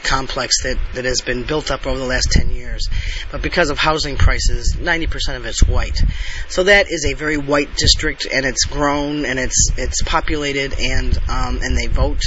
complex 0.03 0.63
that, 0.63 0.79
that 0.95 1.05
has 1.05 1.21
been 1.21 1.45
built 1.45 1.71
up 1.71 1.87
over 1.87 1.99
the 1.99 2.07
last 2.07 2.31
10 2.31 2.51
years. 2.51 2.89
But 3.31 3.43
because 3.43 3.71
of 3.71 3.79
housing 3.79 4.17
prices, 4.17 4.77
90% 4.79 5.37
of 5.37 5.47
it's 5.47 5.63
white. 5.63 6.01
So 6.49 6.65
that 6.65 6.91
is 6.91 7.05
a 7.05 7.15
very 7.15 7.37
white 7.37 7.75
district 7.77 8.27
and 8.31 8.45
it's 8.47 8.65
grown 8.65 9.25
and 9.25 9.39
it's, 9.39 9.71
it's 9.77 10.03
populated 10.03 10.79
and, 10.79 11.17
um, 11.29 11.61
and 11.63 11.77
they 11.77 11.87
vote 11.87 12.23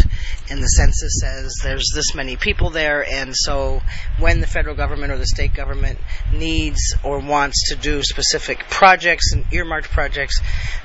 and 0.52 0.62
the 0.62 0.68
census 0.68 1.20
says 1.22 1.56
there's 1.64 1.88
this 1.96 2.14
many 2.14 2.36
people 2.36 2.70
there 2.70 3.06
and 3.06 3.36
so 3.36 3.82
when 4.20 4.42
the 4.42 4.48
federal 4.48 4.76
government 4.76 5.12
or 5.12 5.18
the 5.18 5.26
state 5.26 5.54
government 5.54 5.98
needs 6.34 6.94
or 7.04 7.20
wants 7.20 7.70
to 7.70 7.76
do 7.76 8.04
specific 8.04 8.70
projects 8.70 9.32
and 9.34 9.46
earmarked 9.54 9.90
projects, 9.90 10.40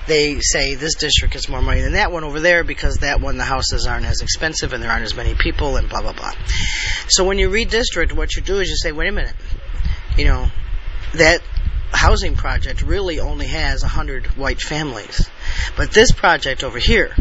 they 0.06 0.40
say 0.40 0.74
this 0.74 0.94
district 0.94 1.34
has 1.34 1.48
more 1.48 1.60
money 1.60 1.80
than 1.80 1.92
that 1.92 2.12
one 2.12 2.24
over 2.24 2.40
there 2.40 2.64
because 2.64 2.98
that 2.98 3.20
one 3.20 3.36
the 3.36 3.44
houses 3.44 3.86
aren't 3.86 4.06
as 4.06 4.22
expensive 4.22 4.72
and 4.72 4.82
there 4.82 4.90
aren't 4.90 5.04
as 5.04 5.14
many 5.14 5.34
people 5.34 5.76
and 5.76 5.88
blah 5.88 6.00
blah 6.00 6.12
blah. 6.12 6.32
So 7.08 7.24
when 7.24 7.38
you 7.38 7.50
redistrict, 7.50 8.12
what 8.12 8.36
you 8.36 8.42
do 8.42 8.58
is 8.58 8.68
you 8.68 8.76
say, 8.76 8.92
wait 8.92 9.08
a 9.08 9.12
minute, 9.12 9.34
you 10.16 10.26
know, 10.26 10.46
that 11.14 11.42
housing 11.92 12.36
project 12.36 12.82
really 12.82 13.20
only 13.20 13.46
has 13.46 13.82
100 13.82 14.36
white 14.36 14.60
families. 14.60 15.28
But 15.76 15.90
this 15.90 16.12
project 16.12 16.62
over 16.62 16.78
here, 16.78 17.14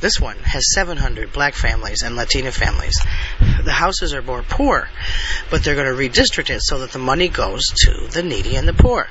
this 0.00 0.18
one 0.18 0.36
has 0.38 0.72
700 0.74 1.32
black 1.32 1.54
families 1.54 2.02
and 2.02 2.16
Latina 2.16 2.50
families. 2.50 3.00
The 3.64 3.72
houses 3.72 4.14
are 4.14 4.22
more 4.22 4.42
poor, 4.42 4.88
but 5.50 5.62
they're 5.62 5.74
going 5.74 5.86
to 5.86 5.92
redistrict 5.92 6.50
it 6.50 6.60
so 6.62 6.78
that 6.80 6.92
the 6.92 6.98
money 6.98 7.28
goes 7.28 7.64
to 7.84 8.08
the 8.10 8.22
needy 8.22 8.56
and 8.56 8.66
the 8.66 8.72
poor. 8.72 9.06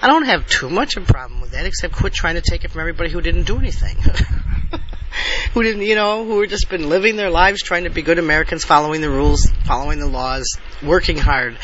I 0.00 0.06
don't 0.06 0.24
have 0.24 0.46
too 0.46 0.70
much 0.70 0.96
of 0.96 1.02
a 1.04 1.12
problem 1.12 1.40
with 1.40 1.50
that, 1.50 1.66
except 1.66 1.94
quit 1.94 2.14
trying 2.14 2.36
to 2.36 2.40
take 2.40 2.64
it 2.64 2.70
from 2.70 2.80
everybody 2.80 3.10
who 3.10 3.20
didn't 3.20 3.44
do 3.44 3.58
anything. 3.58 3.96
who 5.52 5.62
didn't, 5.62 5.82
you 5.82 5.94
know, 5.94 6.24
who 6.24 6.40
have 6.40 6.50
just 6.50 6.68
been 6.70 6.88
living 6.88 7.16
their 7.16 7.30
lives 7.30 7.62
trying 7.62 7.84
to 7.84 7.90
be 7.90 8.02
good 8.02 8.18
Americans, 8.18 8.64
following 8.64 9.00
the 9.00 9.10
rules, 9.10 9.46
following 9.64 9.98
the 9.98 10.06
laws, 10.06 10.58
working 10.82 11.18
hard, 11.18 11.56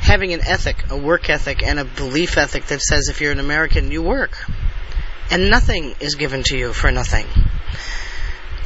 having 0.00 0.32
an 0.32 0.40
ethic, 0.40 0.90
a 0.90 0.96
work 0.96 1.30
ethic, 1.30 1.62
and 1.62 1.78
a 1.78 1.84
belief 1.84 2.36
ethic 2.38 2.66
that 2.66 2.80
says 2.80 3.08
if 3.08 3.20
you're 3.20 3.32
an 3.32 3.40
American, 3.40 3.92
you 3.92 4.02
work. 4.02 4.36
And 5.30 5.50
nothing 5.50 5.94
is 6.00 6.14
given 6.14 6.42
to 6.44 6.56
you 6.56 6.72
for 6.72 6.90
nothing. 6.90 7.26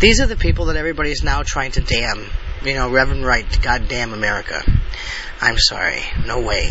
These 0.01 0.23
are 0.23 0.27
the 0.27 0.37
people 0.37 0.67
that 0.67 0.77
everybody 0.77 1.11
is 1.11 1.23
now 1.23 1.43
trying 1.43 1.73
to 1.73 1.83
damn. 1.83 2.25
You 2.65 2.75
know, 2.75 2.91
Reverend 2.91 3.25
Wright, 3.25 3.47
goddamn 3.61 4.15
America. 4.15 4.63
I'm 5.43 5.59
sorry. 5.59 6.01
No 6.27 6.41
way. 6.41 6.71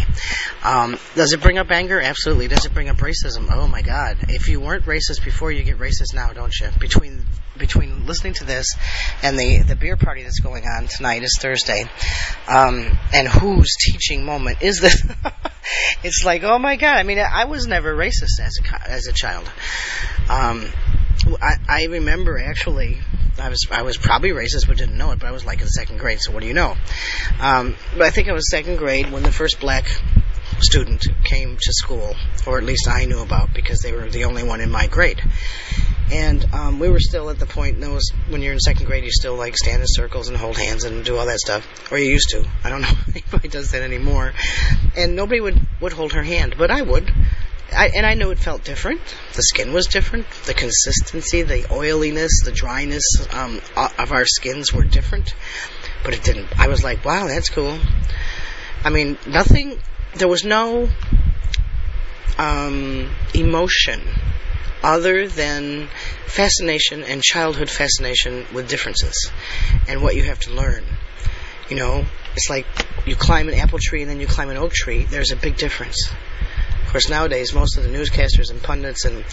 Um, 0.64 0.98
does 1.14 1.34
it 1.34 1.42
bring 1.42 1.60
up 1.60 1.70
anger? 1.70 2.02
Absolutely. 2.02 2.48
Does 2.48 2.66
it 2.66 2.74
bring 2.74 2.90
up 2.90 2.98
racism? 2.98 3.48
Oh 3.52 3.68
my 3.68 3.84
God. 3.84 4.18
If 4.30 4.50
you 4.50 4.60
weren't 4.60 4.86
racist 4.86 5.24
before, 5.24 5.52
you 5.52 5.64
get 5.64 5.78
racist 5.78 6.16
now, 6.16 6.34
don't 6.34 6.54
you? 6.60 6.70
Between 6.80 7.24
between 7.56 8.08
listening 8.08 8.34
to 8.34 8.46
this 8.46 8.76
and 9.22 9.38
the 9.38 9.62
the 9.62 9.76
beer 9.76 9.96
party 9.96 10.24
that's 10.24 10.40
going 10.40 10.66
on 10.66 10.88
tonight 10.88 11.22
is 11.22 11.38
Thursday, 11.40 11.84
um, 12.48 12.98
and 13.14 13.28
whose 13.28 13.76
teaching 13.76 14.26
moment 14.26 14.62
is 14.62 14.80
this? 14.80 15.04
it's 16.04 16.24
like, 16.26 16.44
oh 16.44 16.58
my 16.58 16.78
God. 16.78 16.98
I 16.98 17.04
mean, 17.04 17.20
I 17.20 17.46
was 17.46 17.68
never 17.68 17.96
racist 17.96 18.40
as 18.40 18.58
a 18.58 18.90
as 18.90 19.08
a 19.08 19.14
child. 19.14 19.52
Um, 20.30 20.66
I, 21.42 21.56
I 21.68 21.84
remember 21.86 22.40
actually 22.40 23.00
I 23.42 23.50
was 23.50 23.68
I 23.72 23.82
was 23.82 23.98
probably 23.98 24.30
racist 24.30 24.68
but 24.68 24.78
didn't 24.78 24.98
know 24.98 25.12
it, 25.12 25.20
but 25.20 25.28
I 25.28 25.32
was 25.32 25.46
like 25.46 25.62
in 25.62 25.68
second 25.68 25.98
grade, 25.98 26.20
so 26.22 26.32
what 26.32 26.42
do 26.42 26.48
you 26.48 26.54
know? 26.54 26.76
Um, 27.40 27.76
but 27.94 28.04
I 28.04 28.10
think 28.10 28.28
I 28.28 28.34
was 28.34 28.50
second 28.50 28.78
grade 28.78 29.12
when 29.12 29.24
the 29.24 29.32
first 29.32 29.60
black 29.60 29.88
student 30.62 31.06
came 31.24 31.58
to 31.58 31.74
school, 31.74 32.16
or 32.46 32.58
at 32.58 32.64
least 32.64 32.88
I 32.88 33.06
knew 33.06 33.20
about 33.20 33.54
because 33.54 33.80
they 33.82 33.92
were 33.92 34.10
the 34.10 34.26
only 34.26 34.44
one 34.44 34.62
in 34.62 34.70
my 34.70 34.88
grade. 34.88 35.22
And 36.12 36.44
um, 36.54 36.80
we 36.80 36.90
were 36.90 37.00
still 37.00 37.30
at 37.30 37.38
the 37.38 37.46
point 37.46 37.80
that 37.82 37.90
was 37.90 38.12
when 38.30 38.42
you're 38.42 38.54
in 38.54 38.60
second 38.60 38.88
grade, 38.88 39.04
you 39.04 39.12
still 39.12 39.36
like 39.36 39.56
stand 39.56 39.82
in 39.82 39.88
circles 39.88 40.28
and 40.28 40.36
hold 40.36 40.58
hands 40.58 40.84
and 40.84 41.06
do 41.06 41.18
all 41.18 41.28
that 41.28 41.40
stuff, 41.40 41.68
or 41.92 41.98
you 41.98 42.10
used 42.10 42.30
to. 42.30 42.48
I 42.64 42.70
don't 42.70 42.82
know 42.82 42.90
if 43.08 43.16
anybody 43.16 43.48
does 43.48 43.72
that 43.72 43.84
anymore. 43.84 44.34
And 44.98 45.16
nobody 45.16 45.40
would 45.40 45.60
would 45.82 45.94
hold 45.94 46.14
her 46.14 46.24
hand, 46.24 46.56
but 46.58 46.72
I 46.72 46.82
would. 46.82 47.12
I, 47.76 47.92
and 47.96 48.06
I 48.06 48.14
know 48.14 48.32
it 48.32 48.40
felt 48.40 48.64
different. 48.64 49.02
The 49.34 49.44
skin 49.44 49.74
was 49.74 49.88
different. 49.88 50.30
The 50.46 50.54
consistency, 50.54 51.44
the 51.44 51.72
oiliness, 51.72 52.42
the 52.44 52.52
dryness 52.52 53.04
um, 53.32 53.62
of 53.76 54.12
our 54.12 54.26
skins 54.26 54.74
were 54.74 54.84
different. 54.84 55.34
But 56.04 56.14
it 56.14 56.24
didn't. 56.24 56.48
I 56.60 56.68
was 56.68 56.84
like, 56.84 57.04
wow, 57.06 57.28
that's 57.28 57.50
cool. 57.50 57.78
I 58.84 58.90
mean, 58.90 59.18
nothing. 59.28 59.80
There 60.16 60.28
was 60.28 60.44
no 60.44 60.90
um, 62.38 63.14
emotion 63.34 64.02
other 64.82 65.28
than 65.28 65.90
fascination 66.26 67.04
and 67.04 67.22
childhood 67.22 67.70
fascination 67.70 68.46
with 68.54 68.70
differences 68.70 69.32
and 69.88 70.02
what 70.02 70.16
you 70.16 70.24
have 70.24 70.40
to 70.40 70.54
learn. 70.54 70.84
You 71.70 71.76
know, 71.76 72.06
it's 72.36 72.50
like 72.50 72.66
you 73.06 73.16
climb 73.16 73.50
an 73.50 73.56
apple 73.56 73.80
tree 73.80 74.02
and 74.02 74.10
then 74.10 74.20
you 74.20 74.28
climb 74.28 74.50
an 74.50 74.58
oak 74.58 74.74
tree. 74.74 75.04
There's 75.04 75.32
a 75.32 75.36
big 75.36 75.58
difference. 75.58 76.10
Of 76.90 76.94
course, 76.94 77.08
nowadays, 77.08 77.54
most 77.54 77.78
of 77.78 77.84
the 77.84 77.90
newscasters 77.90 78.50
and 78.50 78.64
pundits 78.64 79.06
and 79.06 79.24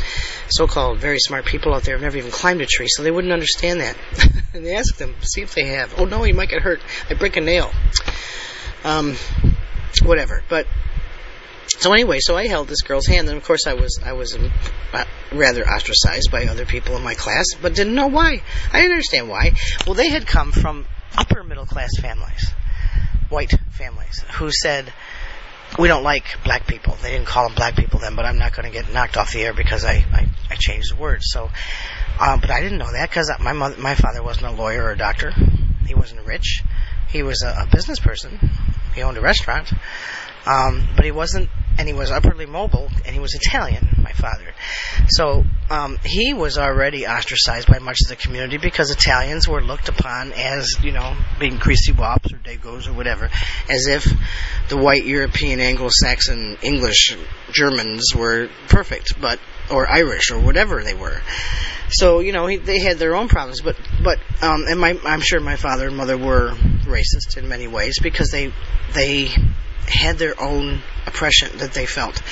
so-called 0.51 0.99
very 0.99 1.19
smart 1.19 1.47
people 1.47 1.75
out 1.75 1.85
there 1.85 1.95
have 1.95 2.03
never 2.03 2.19
even 2.19 2.31
climbed 2.31 2.61
a 2.61 2.67
tree, 2.67 2.87
so 2.87 3.03
they 3.03 3.11
wouldn't 3.11 3.33
understand 3.33 3.81
that. 3.81 3.97
and 4.53 4.63
they 4.63 4.77
ask 4.77 4.95
them, 4.97 5.15
see 5.23 5.41
if 5.41 5.55
they 5.55 5.65
have. 5.65 5.95
Oh 5.97 6.05
no, 6.05 6.25
you 6.25 6.35
might 6.35 6.51
get 6.51 6.61
hurt. 6.61 6.83
I 7.09 7.15
break 7.15 7.39
a 7.39 7.41
nail. 7.41 7.73
Um, 8.85 9.17
whatever. 10.05 10.43
But 10.51 10.67
so 11.69 11.95
anyway, 11.95 12.19
so 12.21 12.37
I 12.37 12.47
held 12.47 12.69
this 12.69 12.83
girl's 12.83 13.07
hand, 13.07 13.27
and 13.31 13.39
of 13.39 13.45
course 13.45 13.67
I 13.67 13.73
was 13.73 14.01
I 14.05 14.13
was 14.13 14.35
um, 14.35 14.53
uh, 14.93 15.07
rather 15.33 15.67
ostracized 15.67 16.31
by 16.31 16.45
other 16.45 16.67
people 16.67 16.95
in 16.95 17.03
my 17.03 17.15
class, 17.15 17.47
but 17.63 17.75
didn't 17.75 17.95
know 17.95 18.09
why. 18.09 18.43
I 18.71 18.81
didn't 18.83 18.93
understand 18.93 19.31
why. 19.31 19.53
Well, 19.87 19.95
they 19.95 20.11
had 20.11 20.27
come 20.27 20.53
from 20.53 20.85
upper 21.17 21.43
middle 21.43 21.65
class 21.65 21.93
families, 21.99 22.53
white 23.31 23.55
families, 23.71 24.23
who 24.35 24.51
said 24.51 24.93
we 25.79 25.89
don't 25.89 26.03
like 26.03 26.25
black 26.45 26.67
people. 26.67 26.97
They 27.03 27.11
didn't 27.11 27.27
call 27.27 27.47
them 27.47 27.55
black 27.55 27.77
people 27.77 28.01
then, 28.01 28.15
but 28.15 28.25
I'm 28.25 28.39
not 28.39 28.55
going 28.55 28.65
to 28.65 28.73
get 28.73 28.93
knocked 28.93 29.17
off 29.17 29.33
the 29.33 29.43
air 29.43 29.53
because 29.53 29.85
I, 29.85 30.05
I, 30.13 30.29
I 30.51 30.55
changed 30.55 30.93
the 30.93 30.97
words. 30.97 31.27
So, 31.29 31.51
um, 32.21 32.41
but 32.41 32.51
I 32.51 32.61
didn't 32.61 32.79
know 32.79 32.91
that 32.91 33.11
because 33.11 33.31
my 33.41 33.53
mother, 33.53 33.77
my 33.77 33.95
father 33.95 34.23
wasn't 34.23 34.47
a 34.47 34.53
lawyer 34.53 34.85
or 34.85 34.93
a 34.93 34.97
doctor. 34.97 35.33
He 35.87 35.95
wasn't 35.95 36.27
rich. 36.27 36.63
He 37.09 37.23
was 37.23 37.43
a, 37.43 37.49
a 37.49 37.69
business 37.71 38.01
person. 38.01 38.39
He 38.95 39.03
owned 39.03 39.19
a 39.19 39.21
restaurant. 39.21 39.73
Um, 40.47 40.89
but 40.95 41.05
he 41.05 41.11
wasn't, 41.11 41.51
and 41.79 41.87
he 41.87 41.95
was 41.95 42.11
upwardly 42.11 42.47
mobile, 42.47 42.89
and 43.05 43.15
he 43.15 43.21
was 43.21 43.35
Italian, 43.35 43.89
my 44.03 44.13
father. 44.13 44.55
So 45.09 45.45
um, 45.71 45.99
he 46.05 46.33
was 46.33 46.59
already 46.59 47.07
ostracized 47.07 47.69
by 47.69 47.79
much 47.79 47.99
of 48.05 48.09
the 48.09 48.17
community 48.17 48.59
because 48.59 48.91
Italians 48.91 49.49
were 49.49 49.63
looked 49.63 49.89
upon 49.89 50.33
as, 50.33 50.75
you 50.83 50.93
know, 50.93 51.17
being 51.39 51.57
greasy 51.57 51.93
wops 51.93 52.33
or 52.33 52.39
dagos 52.39 52.89
or 52.89 52.93
whatever, 52.93 53.31
as 53.69 53.87
if 53.87 54.11
the 54.69 54.77
white 54.77 55.05
European, 55.05 55.61
Anglo-Saxon, 55.61 56.59
English 56.63 57.17
Germans 57.53 58.15
were 58.15 58.49
perfect, 58.69 59.21
but 59.21 59.39
or 59.71 59.89
Irish 59.91 60.31
or 60.31 60.39
whatever 60.39 60.83
they 60.83 60.95
were. 60.95 61.21
So 61.89 62.21
you 62.21 62.33
know 62.33 62.47
he, 62.47 62.57
they 62.57 62.79
had 62.81 62.99
their 62.99 63.15
own 63.15 63.29
problems, 63.29 63.61
but 63.61 63.77
but 64.03 64.19
um, 64.43 64.65
and 64.69 64.81
my 64.81 64.99
I'm 65.05 65.21
sure 65.21 65.41
my 65.41 65.57
father 65.57 65.89
and 65.89 65.97
mother 65.97 66.17
were 66.17 66.51
racist 66.85 67.37
in 67.37 67.49
many 67.49 67.69
ways 67.69 67.99
because 68.01 68.31
they 68.31 68.53
they 68.93 69.29
had 69.87 70.19
their 70.19 70.41
own 70.41 70.83
oppression 71.07 71.59
that 71.59 71.73
they 71.73 71.87
felt. 71.87 72.23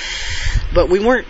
But 0.73 0.89
we 0.89 0.99
weren't 0.99 1.27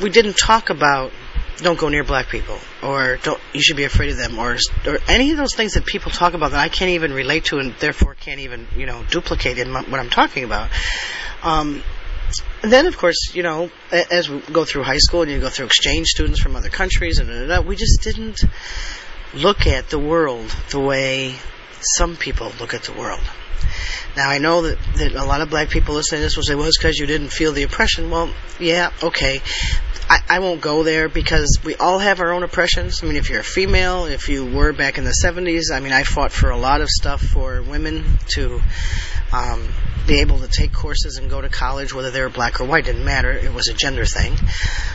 we 0.00 0.10
didn't 0.10 0.34
talk 0.34 0.70
about 0.70 1.12
don't 1.58 1.78
go 1.78 1.88
near 1.88 2.02
black 2.02 2.28
people 2.28 2.58
or 2.82 3.16
don't 3.22 3.40
you 3.52 3.62
should 3.62 3.76
be 3.76 3.84
afraid 3.84 4.10
of 4.10 4.16
them 4.16 4.38
or 4.38 4.56
or 4.86 4.98
any 5.08 5.30
of 5.30 5.36
those 5.36 5.54
things 5.54 5.74
that 5.74 5.86
people 5.86 6.10
talk 6.10 6.34
about 6.34 6.50
that 6.50 6.60
I 6.60 6.68
can't 6.68 6.90
even 6.90 7.12
relate 7.12 7.46
to 7.46 7.58
and 7.58 7.74
therefore 7.74 8.14
can't 8.14 8.40
even 8.40 8.66
you 8.76 8.86
know 8.86 9.04
duplicate 9.08 9.58
in 9.58 9.70
my, 9.70 9.82
what 9.82 10.00
I'm 10.00 10.10
talking 10.10 10.44
about. 10.44 10.70
Um, 11.42 11.82
and 12.62 12.72
then, 12.72 12.86
of 12.86 12.96
course, 12.96 13.34
you 13.34 13.42
know, 13.42 13.70
as 13.92 14.30
we 14.30 14.40
go 14.40 14.64
through 14.64 14.84
high 14.84 14.96
school 14.96 15.22
and 15.22 15.30
you 15.30 15.38
go 15.38 15.50
through 15.50 15.66
exchange 15.66 16.06
students 16.06 16.40
from 16.40 16.56
other 16.56 16.70
countries, 16.70 17.18
and 17.18 17.28
da, 17.28 17.46
da, 17.46 17.60
da, 17.60 17.60
we 17.60 17.76
just 17.76 18.00
didn't 18.02 18.42
look 19.34 19.66
at 19.66 19.90
the 19.90 19.98
world 19.98 20.48
the 20.70 20.80
way 20.80 21.34
some 21.98 22.16
people 22.16 22.50
look 22.58 22.72
at 22.72 22.84
the 22.84 22.92
world. 22.92 23.20
Now, 24.16 24.30
I 24.30 24.38
know 24.38 24.62
that, 24.62 24.78
that 24.96 25.14
a 25.14 25.24
lot 25.24 25.40
of 25.40 25.50
black 25.50 25.70
people 25.70 25.94
listening 25.94 26.20
to 26.20 26.24
this 26.24 26.36
will 26.36 26.44
say, 26.44 26.54
well, 26.54 26.66
it's 26.66 26.78
because 26.78 26.98
you 26.98 27.06
didn't 27.06 27.28
feel 27.28 27.52
the 27.52 27.62
oppression. 27.62 28.10
Well, 28.10 28.32
yeah, 28.58 28.90
okay. 29.02 29.40
I, 30.08 30.18
I 30.28 30.38
won't 30.40 30.60
go 30.60 30.82
there 30.82 31.08
because 31.08 31.58
we 31.64 31.76
all 31.76 31.98
have 31.98 32.20
our 32.20 32.32
own 32.32 32.42
oppressions. 32.42 33.02
I 33.02 33.06
mean, 33.06 33.16
if 33.16 33.30
you're 33.30 33.40
a 33.40 33.44
female, 33.44 34.04
if 34.04 34.28
you 34.28 34.44
were 34.44 34.72
back 34.72 34.98
in 34.98 35.04
the 35.04 35.14
70s, 35.24 35.74
I 35.74 35.80
mean, 35.80 35.92
I 35.92 36.04
fought 36.04 36.32
for 36.32 36.50
a 36.50 36.58
lot 36.58 36.80
of 36.80 36.88
stuff 36.88 37.22
for 37.22 37.62
women 37.62 38.04
to 38.34 38.60
um, 39.32 39.66
be 40.06 40.20
able 40.20 40.38
to 40.40 40.48
take 40.48 40.72
courses 40.72 41.16
and 41.16 41.30
go 41.30 41.40
to 41.40 41.48
college, 41.48 41.94
whether 41.94 42.10
they 42.10 42.20
were 42.20 42.28
black 42.28 42.60
or 42.60 42.64
white, 42.64 42.84
didn't 42.84 43.04
matter. 43.04 43.32
It 43.32 43.52
was 43.52 43.68
a 43.68 43.74
gender 43.74 44.04
thing. 44.04 44.36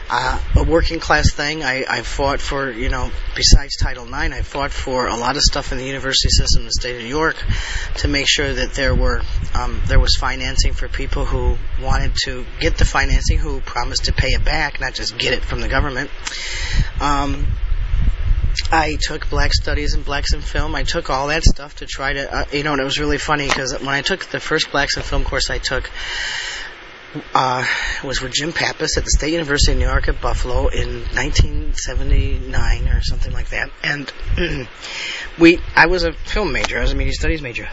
Uh, 0.10 0.40
a 0.56 0.64
working 0.64 1.00
class 1.00 1.34
thing, 1.34 1.64
I, 1.64 1.86
I 1.90 2.02
fought 2.04 2.40
for, 2.40 2.70
you 2.72 2.90
know, 2.90 3.10
besides 3.36 3.76
Title 3.78 4.06
IX, 4.06 4.34
I 4.34 4.42
fought 4.42 4.72
for 4.72 5.08
a 5.08 5.16
lot 5.16 5.36
of 5.36 5.42
stuff 5.42 5.72
in 5.72 5.78
the 5.78 5.86
university 5.86 6.30
system 6.30 6.62
in 6.62 6.66
the 6.66 6.72
state 6.72 6.96
of 6.96 7.02
New 7.02 7.08
York 7.10 7.36
to 7.98 8.08
make 8.08 8.28
sure 8.28 8.54
that 8.54 8.74
there 8.80 8.96
were, 8.96 9.22
um, 9.54 9.82
there 9.88 10.00
was 10.00 10.16
financing 10.16 10.72
for 10.72 10.88
people 10.88 11.26
who 11.26 11.58
wanted 11.84 12.16
to 12.24 12.46
get 12.62 12.78
the 12.78 12.86
financing, 12.86 13.38
who 13.38 13.60
promised 13.60 14.06
to 14.06 14.14
pay 14.14 14.30
it 14.30 14.46
back, 14.46 14.80
not 14.80 14.94
just 14.94 15.18
get 15.18 15.34
it 15.34 15.44
from 15.44 15.60
the 15.60 15.68
government. 15.68 16.10
Um, 17.02 17.46
I 18.72 18.98
took 19.02 19.30
black 19.30 19.54
studies 19.54 19.96
and 19.96 20.06
blacks 20.06 20.34
in 20.34 20.40
film. 20.40 20.76
I 20.76 20.84
took 20.84 21.10
all 21.10 21.28
that 21.28 21.44
stuff 21.44 21.76
to 21.78 21.86
try 21.86 22.14
to, 22.14 22.34
uh, 22.34 22.46
you 22.54 22.64
know, 22.64 22.72
and 22.72 22.80
it 22.80 22.86
was 22.86 23.00
really 23.00 23.18
funny 23.18 23.50
because 23.50 23.78
when 23.78 23.90
I 23.90 24.02
took 24.02 24.24
the 24.28 24.40
first 24.40 24.72
blacks 24.72 24.96
in 24.96 25.04
film 25.04 25.26
course 25.26 25.50
I 25.50 25.58
took, 25.58 25.92
uh, 27.34 27.66
was 28.04 28.22
with 28.22 28.34
Jim 28.34 28.54
Pappas 28.54 28.98
at 28.98 29.04
the 29.04 29.12
State 29.12 29.32
University 29.34 29.72
of 29.72 29.80
New 29.80 29.86
York 29.86 30.08
at 30.08 30.22
Buffalo 30.22 30.68
in 30.68 31.02
1979 31.16 32.88
or 32.88 33.02
something 33.02 33.34
like 33.34 33.50
that. 33.50 33.70
And 33.84 34.12
we, 35.40 35.60
I 35.76 35.88
was 35.88 36.04
a 36.04 36.14
film 36.14 36.52
major. 36.52 36.78
I 36.78 36.82
was 36.82 36.92
a 36.92 36.96
media 36.96 37.14
studies 37.14 37.42
major 37.42 37.68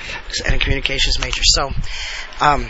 and 0.44 0.54
a 0.54 0.58
communications 0.58 1.18
major. 1.18 1.42
So, 1.44 1.70
um, 2.40 2.68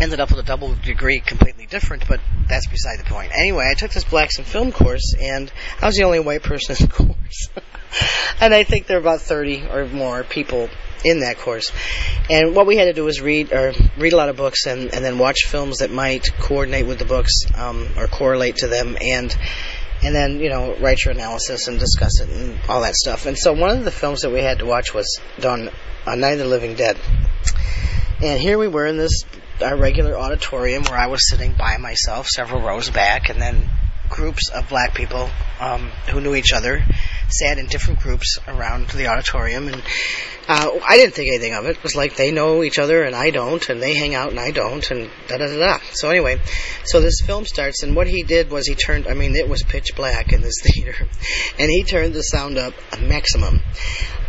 ended 0.00 0.20
up 0.20 0.30
with 0.30 0.38
a 0.38 0.42
double 0.42 0.74
degree 0.74 1.20
completely 1.20 1.66
different, 1.66 2.06
but 2.08 2.20
that's 2.48 2.66
beside 2.66 2.98
the 2.98 3.04
point. 3.04 3.32
Anyway, 3.34 3.66
I 3.70 3.74
took 3.74 3.92
this 3.92 4.04
blacks 4.04 4.38
in 4.38 4.44
film 4.44 4.72
course, 4.72 5.14
and 5.18 5.50
I 5.80 5.86
was 5.86 5.96
the 5.96 6.04
only 6.04 6.20
white 6.20 6.42
person 6.42 6.76
in 6.78 6.86
the 6.86 6.92
course. 6.92 7.48
and 8.40 8.54
I 8.54 8.64
think 8.64 8.86
there 8.86 8.98
were 8.98 9.02
about 9.02 9.20
30 9.20 9.66
or 9.68 9.86
more 9.86 10.22
people 10.24 10.68
in 11.04 11.20
that 11.20 11.38
course. 11.38 11.72
And 12.28 12.54
what 12.54 12.66
we 12.66 12.76
had 12.76 12.86
to 12.86 12.92
do 12.92 13.04
was 13.04 13.20
read 13.20 13.52
or 13.52 13.72
read 13.98 14.12
a 14.12 14.16
lot 14.16 14.28
of 14.28 14.36
books 14.36 14.66
and, 14.66 14.94
and 14.94 15.04
then 15.04 15.18
watch 15.18 15.46
films 15.46 15.78
that 15.78 15.90
might 15.90 16.26
coordinate 16.38 16.86
with 16.86 16.98
the 16.98 17.04
books 17.04 17.32
um, 17.56 17.88
or 17.96 18.06
correlate 18.06 18.56
to 18.56 18.68
them 18.68 18.96
and 19.00 19.36
and 20.02 20.14
then 20.14 20.40
you 20.40 20.48
know 20.48 20.76
write 20.76 21.04
your 21.04 21.12
analysis 21.12 21.68
and 21.68 21.78
discuss 21.78 22.20
it 22.20 22.28
and 22.28 22.58
all 22.68 22.82
that 22.82 22.94
stuff. 22.94 23.26
And 23.26 23.36
so 23.36 23.52
one 23.52 23.78
of 23.78 23.84
the 23.84 23.90
films 23.90 24.22
that 24.22 24.30
we 24.30 24.40
had 24.40 24.60
to 24.60 24.66
watch 24.66 24.94
was 24.94 25.20
done 25.38 25.70
on 26.06 26.20
Night 26.20 26.32
of 26.32 26.38
the 26.38 26.44
Living 26.46 26.74
Dead. 26.74 26.98
And 28.22 28.40
here 28.40 28.58
we 28.58 28.68
were 28.68 28.86
in 28.86 28.96
this 28.96 29.24
our 29.62 29.76
regular 29.76 30.16
auditorium 30.16 30.84
where 30.84 30.98
I 30.98 31.08
was 31.08 31.28
sitting 31.28 31.52
by 31.52 31.76
myself, 31.76 32.28
several 32.28 32.62
rows 32.62 32.88
back, 32.88 33.28
and 33.28 33.40
then 33.40 33.70
groups 34.08 34.48
of 34.48 34.68
black 34.68 34.94
people 34.94 35.30
um, 35.60 35.90
who 36.10 36.20
knew 36.20 36.34
each 36.34 36.52
other 36.52 36.82
sat 37.32 37.58
in 37.58 37.66
different 37.66 38.00
groups 38.00 38.38
around 38.46 38.88
the 38.88 39.06
auditorium, 39.06 39.68
and 39.68 39.82
uh, 40.48 40.78
I 40.84 40.96
didn't 40.96 41.14
think 41.14 41.28
anything 41.28 41.54
of 41.54 41.66
it. 41.66 41.76
It 41.76 41.82
was 41.82 41.94
like 41.94 42.16
they 42.16 42.32
know 42.32 42.62
each 42.62 42.78
other 42.78 43.04
and 43.04 43.14
I 43.14 43.30
don't, 43.30 43.68
and 43.68 43.80
they 43.80 43.94
hang 43.94 44.14
out 44.14 44.30
and 44.30 44.40
I 44.40 44.50
don't, 44.50 44.90
and 44.90 45.08
da 45.28 45.36
da 45.38 45.46
da 45.46 45.58
da. 45.58 45.78
So 45.92 46.10
anyway, 46.10 46.40
so 46.84 47.00
this 47.00 47.20
film 47.20 47.44
starts, 47.44 47.82
and 47.82 47.94
what 47.94 48.08
he 48.08 48.22
did 48.22 48.50
was 48.50 48.66
he 48.66 48.74
turned. 48.74 49.06
I 49.06 49.14
mean, 49.14 49.36
it 49.36 49.48
was 49.48 49.62
pitch 49.62 49.94
black 49.94 50.32
in 50.32 50.40
this 50.40 50.60
theater, 50.62 51.06
and 51.58 51.70
he 51.70 51.84
turned 51.84 52.14
the 52.14 52.22
sound 52.22 52.58
up 52.58 52.74
a 52.92 53.00
maximum. 53.00 53.60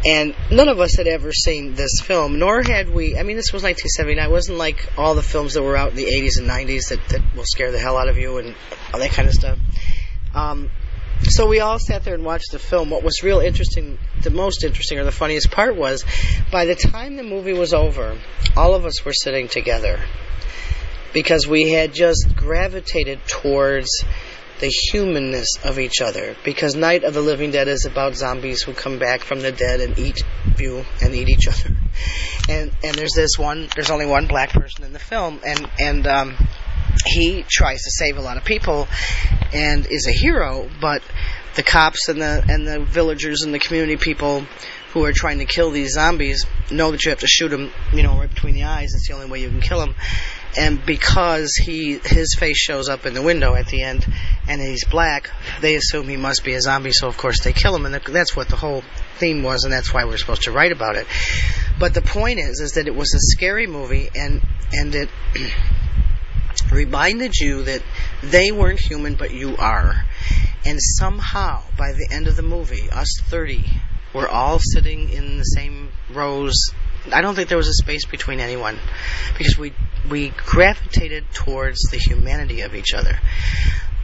And 0.03 0.35
none 0.51 0.67
of 0.67 0.79
us 0.79 0.95
had 0.95 1.07
ever 1.07 1.31
seen 1.31 1.75
this 1.75 2.01
film, 2.01 2.39
nor 2.39 2.63
had 2.63 2.89
we. 2.89 3.17
I 3.17 3.23
mean, 3.23 3.37
this 3.37 3.53
was 3.53 3.61
1979. 3.63 4.25
It 4.25 4.31
wasn't 4.31 4.57
like 4.57 4.91
all 4.97 5.13
the 5.13 5.21
films 5.21 5.53
that 5.53 5.61
were 5.61 5.77
out 5.77 5.91
in 5.91 5.95
the 5.95 6.05
80s 6.05 6.39
and 6.39 6.49
90s 6.49 6.89
that, 6.89 7.07
that 7.09 7.35
will 7.35 7.45
scare 7.45 7.71
the 7.71 7.79
hell 7.79 7.97
out 7.97 8.09
of 8.09 8.17
you 8.17 8.37
and 8.37 8.55
all 8.93 8.99
that 8.99 9.11
kind 9.11 9.27
of 9.27 9.33
stuff. 9.33 9.59
Um, 10.33 10.71
so 11.23 11.47
we 11.47 11.59
all 11.59 11.79
sat 11.79 12.03
there 12.03 12.15
and 12.15 12.23
watched 12.23 12.51
the 12.51 12.59
film. 12.59 12.89
What 12.89 13.03
was 13.03 13.23
real 13.23 13.39
interesting, 13.39 13.97
the 14.21 14.31
most 14.31 14.63
interesting 14.63 14.99
or 14.99 15.03
the 15.03 15.11
funniest 15.11 15.51
part 15.51 15.75
was, 15.75 16.03
by 16.51 16.65
the 16.65 16.75
time 16.75 17.15
the 17.15 17.23
movie 17.23 17.53
was 17.53 17.73
over, 17.73 18.17
all 18.57 18.73
of 18.73 18.85
us 18.85 19.05
were 19.05 19.13
sitting 19.13 19.47
together 19.47 19.99
because 21.13 21.47
we 21.47 21.69
had 21.69 21.93
just 21.93 22.35
gravitated 22.35 23.19
towards 23.27 24.03
the 24.59 24.67
humanness 24.67 25.57
of 25.63 25.79
each 25.79 26.01
other. 26.01 26.35
Because 26.43 26.75
Night 26.75 27.03
of 27.03 27.13
the 27.13 27.21
Living 27.21 27.51
Dead 27.51 27.67
is 27.67 27.85
about 27.85 28.15
zombies 28.15 28.61
who 28.61 28.73
come 28.73 28.99
back 28.99 29.21
from 29.21 29.41
the 29.41 29.51
dead 29.51 29.81
and 29.81 29.97
eat 29.99 30.23
you 30.57 30.85
and 31.01 31.13
eat 31.13 31.29
each 31.29 31.47
other. 31.47 31.75
And 32.49 32.71
and 32.83 32.95
there's 32.95 33.13
this 33.13 33.37
one. 33.37 33.69
There's 33.75 33.89
only 33.89 34.05
one 34.05 34.27
black 34.27 34.51
person 34.51 34.85
in 34.85 34.93
the 34.93 34.99
film, 34.99 35.39
and 35.45 35.69
and 35.79 36.07
um, 36.07 36.47
he 37.05 37.43
tries 37.47 37.83
to 37.83 37.91
save 37.91 38.17
a 38.17 38.21
lot 38.21 38.37
of 38.37 38.45
people 38.45 38.87
and 39.53 39.85
is 39.89 40.07
a 40.07 40.11
hero, 40.11 40.69
but 40.79 41.01
the 41.55 41.63
cops 41.63 42.07
and 42.07 42.21
the 42.21 42.43
and 42.47 42.67
the 42.67 42.79
villagers 42.79 43.41
and 43.43 43.53
the 43.53 43.59
community 43.59 43.97
people 43.97 44.45
who 44.93 45.05
are 45.05 45.13
trying 45.13 45.39
to 45.39 45.45
kill 45.45 45.71
these 45.71 45.93
zombies 45.93 46.45
know 46.69 46.91
that 46.91 47.03
you 47.05 47.11
have 47.11 47.19
to 47.19 47.27
shoot 47.27 47.49
them, 47.49 47.71
you 47.93 48.03
know, 48.03 48.17
right 48.17 48.29
between 48.29 48.53
the 48.53 48.63
eyes. 48.63 48.93
It's 48.93 49.07
the 49.07 49.13
only 49.13 49.29
way 49.29 49.41
you 49.41 49.49
can 49.49 49.61
kill 49.61 49.79
them. 49.79 49.95
And 50.57 50.85
because 50.85 51.53
he 51.55 51.97
his 52.03 52.35
face 52.37 52.57
shows 52.57 52.89
up 52.89 53.05
in 53.05 53.13
the 53.13 53.21
window 53.21 53.55
at 53.55 53.67
the 53.67 53.83
end, 53.83 54.05
and 54.47 54.61
he's 54.61 54.83
black, 54.85 55.29
they 55.61 55.75
assume 55.75 56.07
he 56.09 56.17
must 56.17 56.43
be 56.43 56.53
a 56.53 56.61
zombie. 56.61 56.91
So 56.91 57.07
of 57.07 57.17
course 57.17 57.41
they 57.41 57.53
kill 57.53 57.75
him, 57.75 57.85
and 57.85 57.95
that's 57.95 58.35
what 58.35 58.49
the 58.49 58.57
whole 58.57 58.83
theme 59.17 59.43
was, 59.43 59.63
and 59.63 59.71
that's 59.71 59.93
why 59.93 60.03
we're 60.05 60.17
supposed 60.17 60.43
to 60.43 60.51
write 60.51 60.73
about 60.73 60.95
it. 60.95 61.07
But 61.79 61.93
the 61.93 62.01
point 62.01 62.39
is, 62.39 62.59
is 62.59 62.73
that 62.73 62.87
it 62.87 62.95
was 62.95 63.13
a 63.13 63.19
scary 63.19 63.67
movie, 63.67 64.09
and 64.13 64.41
and 64.73 64.93
it. 64.95 65.09
reminded 66.71 67.35
you 67.35 67.63
that 67.63 67.83
they 68.23 68.51
weren't 68.51 68.79
human, 68.79 69.15
but 69.15 69.33
you 69.33 69.55
are. 69.57 70.05
And 70.65 70.79
somehow, 70.81 71.63
by 71.77 71.93
the 71.93 72.07
end 72.11 72.27
of 72.27 72.35
the 72.35 72.43
movie, 72.43 72.89
us 72.91 73.09
30 73.25 73.63
were 74.13 74.27
all 74.27 74.59
sitting 74.59 75.09
in 75.09 75.37
the 75.37 75.43
same 75.43 75.91
rows. 76.11 76.55
I 77.11 77.21
don't 77.21 77.35
think 77.35 77.49
there 77.49 77.57
was 77.57 77.67
a 77.67 77.73
space 77.73 78.05
between 78.05 78.39
anyone 78.39 78.77
because 79.37 79.57
we 79.57 79.73
we 80.09 80.29
gravitated 80.29 81.25
towards 81.33 81.79
the 81.91 81.97
humanity 81.97 82.61
of 82.61 82.75
each 82.75 82.93
other 82.93 83.19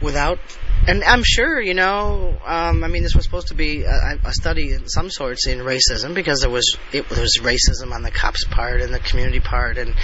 without 0.00 0.38
and 0.86 1.04
I'm 1.04 1.22
sure, 1.22 1.60
you 1.60 1.74
know, 1.74 2.38
um, 2.46 2.82
I 2.82 2.88
mean, 2.88 3.02
this 3.02 3.14
was 3.14 3.24
supposed 3.24 3.48
to 3.48 3.54
be 3.54 3.82
a, 3.82 4.18
a 4.24 4.32
study 4.32 4.72
in 4.72 4.88
some 4.88 5.10
sorts 5.10 5.46
in 5.46 5.58
racism 5.58 6.14
because 6.14 6.40
there 6.40 6.50
was 6.50 6.78
it 6.92 7.08
there 7.10 7.20
was 7.20 7.38
racism 7.42 7.92
on 7.92 8.02
the 8.02 8.10
cops' 8.10 8.44
part 8.44 8.80
and 8.80 8.94
the 8.94 8.98
community 8.98 9.40
part, 9.40 9.76
and 9.76 9.94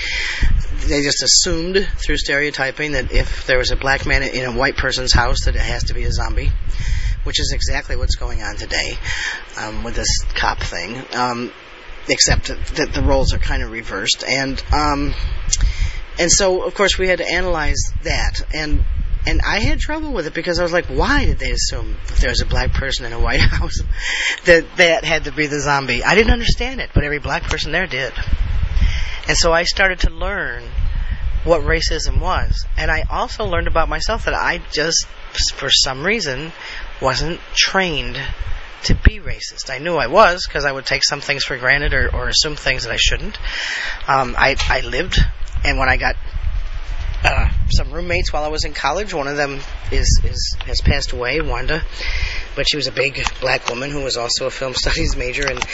they 0.87 1.03
just 1.03 1.23
assumed 1.23 1.89
through 1.97 2.19
stereotyping 2.19 2.93
that 2.93 3.13
if 3.13 3.47
there 3.47 3.57
was 3.57 3.71
a 3.71 3.77
black 3.77 4.05
man 4.05 4.23
in 4.23 4.45
a 4.45 4.53
white 4.53 4.77
person's 4.77 5.13
house, 5.13 5.45
that 5.47 5.55
it 5.55 5.63
has 5.63 5.85
to 5.85 5.95
be 5.95 6.05
a 6.05 6.13
zombie, 6.13 6.51
which 7.23 7.41
is 7.41 7.53
exactly 7.55 7.97
what's 7.97 8.17
going 8.17 8.43
on 8.43 8.57
today 8.57 8.99
um, 9.59 9.85
with 9.85 9.95
this 9.95 10.23
cop 10.35 10.59
thing. 10.59 11.03
Um, 11.15 11.53
except 12.09 12.49
that 12.49 12.91
the 12.93 13.03
roles 13.03 13.33
are 13.33 13.39
kind 13.39 13.63
of 13.63 13.71
reversed, 13.71 14.25
and 14.27 14.63
um, 14.73 15.15
and 16.19 16.31
so 16.31 16.63
of 16.65 16.75
course 16.75 16.99
we 16.99 17.09
had 17.09 17.19
to 17.19 17.27
analyze 17.27 17.93
that 18.03 18.41
and 18.55 18.85
and 19.27 19.41
I 19.41 19.61
had 19.61 19.79
trouble 19.81 20.13
with 20.13 20.27
it 20.27 20.35
because 20.35 20.59
I 20.59 20.63
was 20.63 20.73
like, 20.73 20.87
why 20.87 21.25
did 21.25 21.39
they 21.39 21.51
assume 21.51 21.97
that 22.09 22.19
there 22.19 22.31
was 22.31 22.43
a 22.43 22.47
black 22.47 22.75
person 22.75 23.07
in 23.07 23.13
a 23.13 23.19
White 23.21 23.41
House 23.59 23.81
that 24.45 24.77
that 24.77 25.05
had 25.05 25.25
to 25.25 25.33
be 25.33 25.47
the 25.47 25.61
zombie? 25.61 26.05
I 26.05 26.15
didn't 26.15 26.33
understand 26.33 26.81
it, 26.81 26.91
but 26.95 27.05
every 27.05 27.21
black 27.21 27.45
person 27.45 27.73
there 27.73 27.87
did. 27.87 28.13
And 29.27 29.37
so 29.37 29.53
I 29.53 29.65
started 29.65 30.01
to 30.01 30.11
learn 30.11 30.63
what 31.45 31.63
racism 31.63 32.21
was. 32.21 32.67
And 32.77 32.91
I 32.91 33.05
also 33.09 33.47
learned 33.47 33.67
about 33.67 33.89
myself 33.89 34.27
that 34.27 34.35
I 34.35 34.61
just, 34.71 35.07
for 35.55 35.71
some 35.71 36.05
reason, 36.05 36.53
wasn't 37.01 37.41
trained 37.55 38.21
to 38.85 38.95
be 38.95 39.19
racist. 39.19 39.71
I 39.71 39.79
knew 39.79 39.97
I 39.97 40.07
was 40.07 40.47
because 40.47 40.65
I 40.65 40.73
would 40.73 40.87
take 40.87 41.05
some 41.05 41.21
things 41.21 41.45
for 41.45 41.57
granted 41.57 41.93
or, 41.95 42.15
or 42.15 42.29
assume 42.29 42.57
things 42.57 42.85
that 42.85 42.93
I 42.93 42.97
shouldn't. 42.97 43.39
Um, 44.09 44.35
I, 44.37 44.57
I 44.69 44.81
lived, 44.81 45.19
and 45.65 45.79
when 45.79 45.89
I 45.89 45.97
got 45.97 46.17
uh, 47.25 47.49
some 47.71 47.91
roommates 47.91 48.33
while 48.33 48.45
I 48.45 48.49
was 48.49 48.65
in 48.65 48.75
college. 48.75 49.15
One 49.15 49.29
of 49.29 49.37
them 49.37 49.61
is, 49.91 50.21
is 50.23 50.57
has 50.67 50.81
passed 50.83 51.13
away, 51.13 51.41
Wanda. 51.41 51.83
but 52.55 52.69
she 52.69 52.77
was 52.77 52.87
a 52.87 52.93
big 52.93 53.19
black 53.41 53.69
woman 53.69 53.91
who 53.91 54.05
was 54.05 54.17
also 54.17 54.47
a 54.47 54.51
film 54.51 54.75
studies 54.75 55.17
major, 55.17 55.47
and 55.49 55.65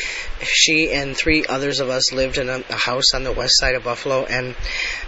she 0.42 0.92
and 0.92 1.16
three 1.16 1.44
others 1.44 1.80
of 1.80 1.90
us 1.90 2.12
lived 2.12 2.38
in 2.38 2.48
a, 2.48 2.62
a 2.70 2.74
house 2.74 3.14
on 3.14 3.24
the 3.24 3.32
west 3.32 3.58
side 3.58 3.74
of 3.74 3.84
Buffalo, 3.84 4.24
and 4.24 4.54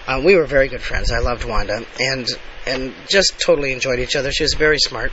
uh, 0.07 0.21
we 0.25 0.35
were 0.35 0.47
very 0.47 0.69
good 0.69 0.83
friends. 0.83 1.13
I 1.13 1.21
loved 1.21 1.45
Wanda, 1.45 1.85
and 2.01 2.27
and 2.67 2.95
just 3.09 3.41
totally 3.45 3.73
enjoyed 3.73 4.01
each 4.01 4.17
other. 4.17 4.33
She 4.33 4.43
was 4.43 4.55
very 4.55 4.79
smart. 4.79 5.13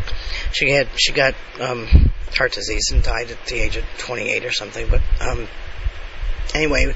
She 0.51 0.71
had 0.71 0.87
she 0.95 1.13
got 1.13 1.35
um, 1.59 2.11
heart 2.35 2.53
disease 2.53 2.89
and 2.91 3.03
died 3.03 3.31
at 3.31 3.45
the 3.45 3.59
age 3.59 3.77
of 3.77 3.83
28 3.99 4.45
or 4.45 4.51
something, 4.51 4.87
but. 4.89 5.01
Um, 5.21 5.47
anyway, 6.53 6.93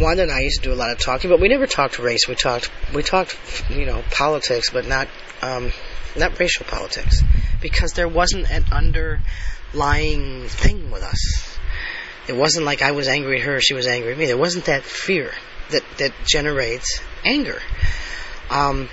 Wanda 0.00 0.22
and 0.22 0.32
I 0.32 0.40
used 0.40 0.62
to 0.62 0.68
do 0.68 0.72
a 0.72 0.76
lot 0.76 0.90
of 0.90 0.98
talking, 0.98 1.30
but 1.30 1.40
we 1.40 1.48
never 1.48 1.66
talked 1.66 1.98
race. 1.98 2.28
We 2.28 2.34
talked, 2.34 2.70
we 2.94 3.02
talked, 3.02 3.36
you 3.70 3.86
know, 3.86 4.02
politics, 4.10 4.70
but 4.70 4.86
not, 4.86 5.08
um, 5.42 5.72
not 6.16 6.38
racial 6.38 6.66
politics, 6.66 7.22
because 7.60 7.92
there 7.92 8.08
wasn't 8.08 8.50
an 8.50 8.64
underlying 8.72 10.48
thing 10.48 10.90
with 10.90 11.02
us. 11.02 11.58
It 12.28 12.36
wasn't 12.36 12.66
like 12.66 12.82
I 12.82 12.92
was 12.92 13.08
angry 13.08 13.40
at 13.40 13.46
her, 13.46 13.60
she 13.60 13.74
was 13.74 13.86
angry 13.86 14.12
at 14.12 14.18
me. 14.18 14.26
There 14.26 14.36
wasn't 14.36 14.66
that 14.66 14.82
fear 14.82 15.32
that 15.70 15.82
that 15.98 16.12
generates 16.24 17.00
anger. 17.24 17.60
Um, 18.50 18.88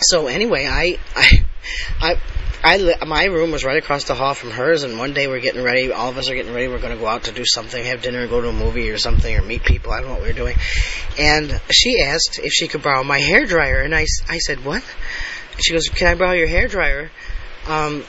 so 0.00 0.26
anyway, 0.26 0.66
I, 0.66 0.98
I, 1.14 1.44
I 2.00 2.20
I 2.64 2.78
li- 2.78 2.94
my 3.06 3.24
room 3.24 3.50
was 3.50 3.62
right 3.62 3.76
across 3.76 4.04
the 4.04 4.14
hall 4.14 4.32
from 4.32 4.50
hers, 4.50 4.84
and 4.84 4.98
one 4.98 5.12
day 5.12 5.28
we're 5.28 5.40
getting 5.40 5.62
ready. 5.62 5.92
All 5.92 6.08
of 6.08 6.16
us 6.16 6.30
are 6.30 6.34
getting 6.34 6.54
ready. 6.54 6.66
We're 6.66 6.78
going 6.78 6.94
to 6.94 6.98
go 6.98 7.06
out 7.06 7.24
to 7.24 7.32
do 7.32 7.44
something, 7.44 7.84
have 7.84 8.00
dinner, 8.00 8.26
go 8.26 8.40
to 8.40 8.48
a 8.48 8.52
movie 8.54 8.90
or 8.90 8.96
something, 8.96 9.36
or 9.36 9.42
meet 9.42 9.64
people. 9.64 9.92
I 9.92 10.00
don't 10.00 10.08
know 10.08 10.14
what 10.14 10.22
we 10.22 10.28
were 10.28 10.32
doing. 10.32 10.56
And 11.18 11.60
she 11.70 12.00
asked 12.00 12.40
if 12.42 12.52
she 12.52 12.66
could 12.66 12.82
borrow 12.82 13.04
my 13.04 13.18
hair 13.18 13.44
dryer, 13.44 13.82
and 13.82 13.94
I, 13.94 14.06
I 14.30 14.38
said 14.38 14.64
what? 14.64 14.82
She 15.58 15.74
goes, 15.74 15.88
"Can 15.88 16.08
I 16.08 16.14
borrow 16.14 16.32
your 16.32 16.48
hair 16.48 16.66
dryer 16.66 17.10
um, 17.66 18.02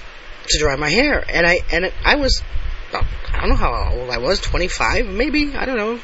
to 0.48 0.60
dry 0.60 0.78
my 0.78 0.90
hair?" 0.90 1.22
And 1.28 1.46
I 1.46 1.60
and 1.74 1.92
I 2.06 2.16
was 2.16 2.42
I 3.02 3.42
don't 3.42 3.50
know 3.50 3.56
how 3.56 3.92
old 3.94 4.10
I 4.10 4.18
was, 4.18 4.40
25, 4.40 5.08
maybe, 5.08 5.56
I 5.56 5.66
don't 5.66 5.78
know. 5.78 6.00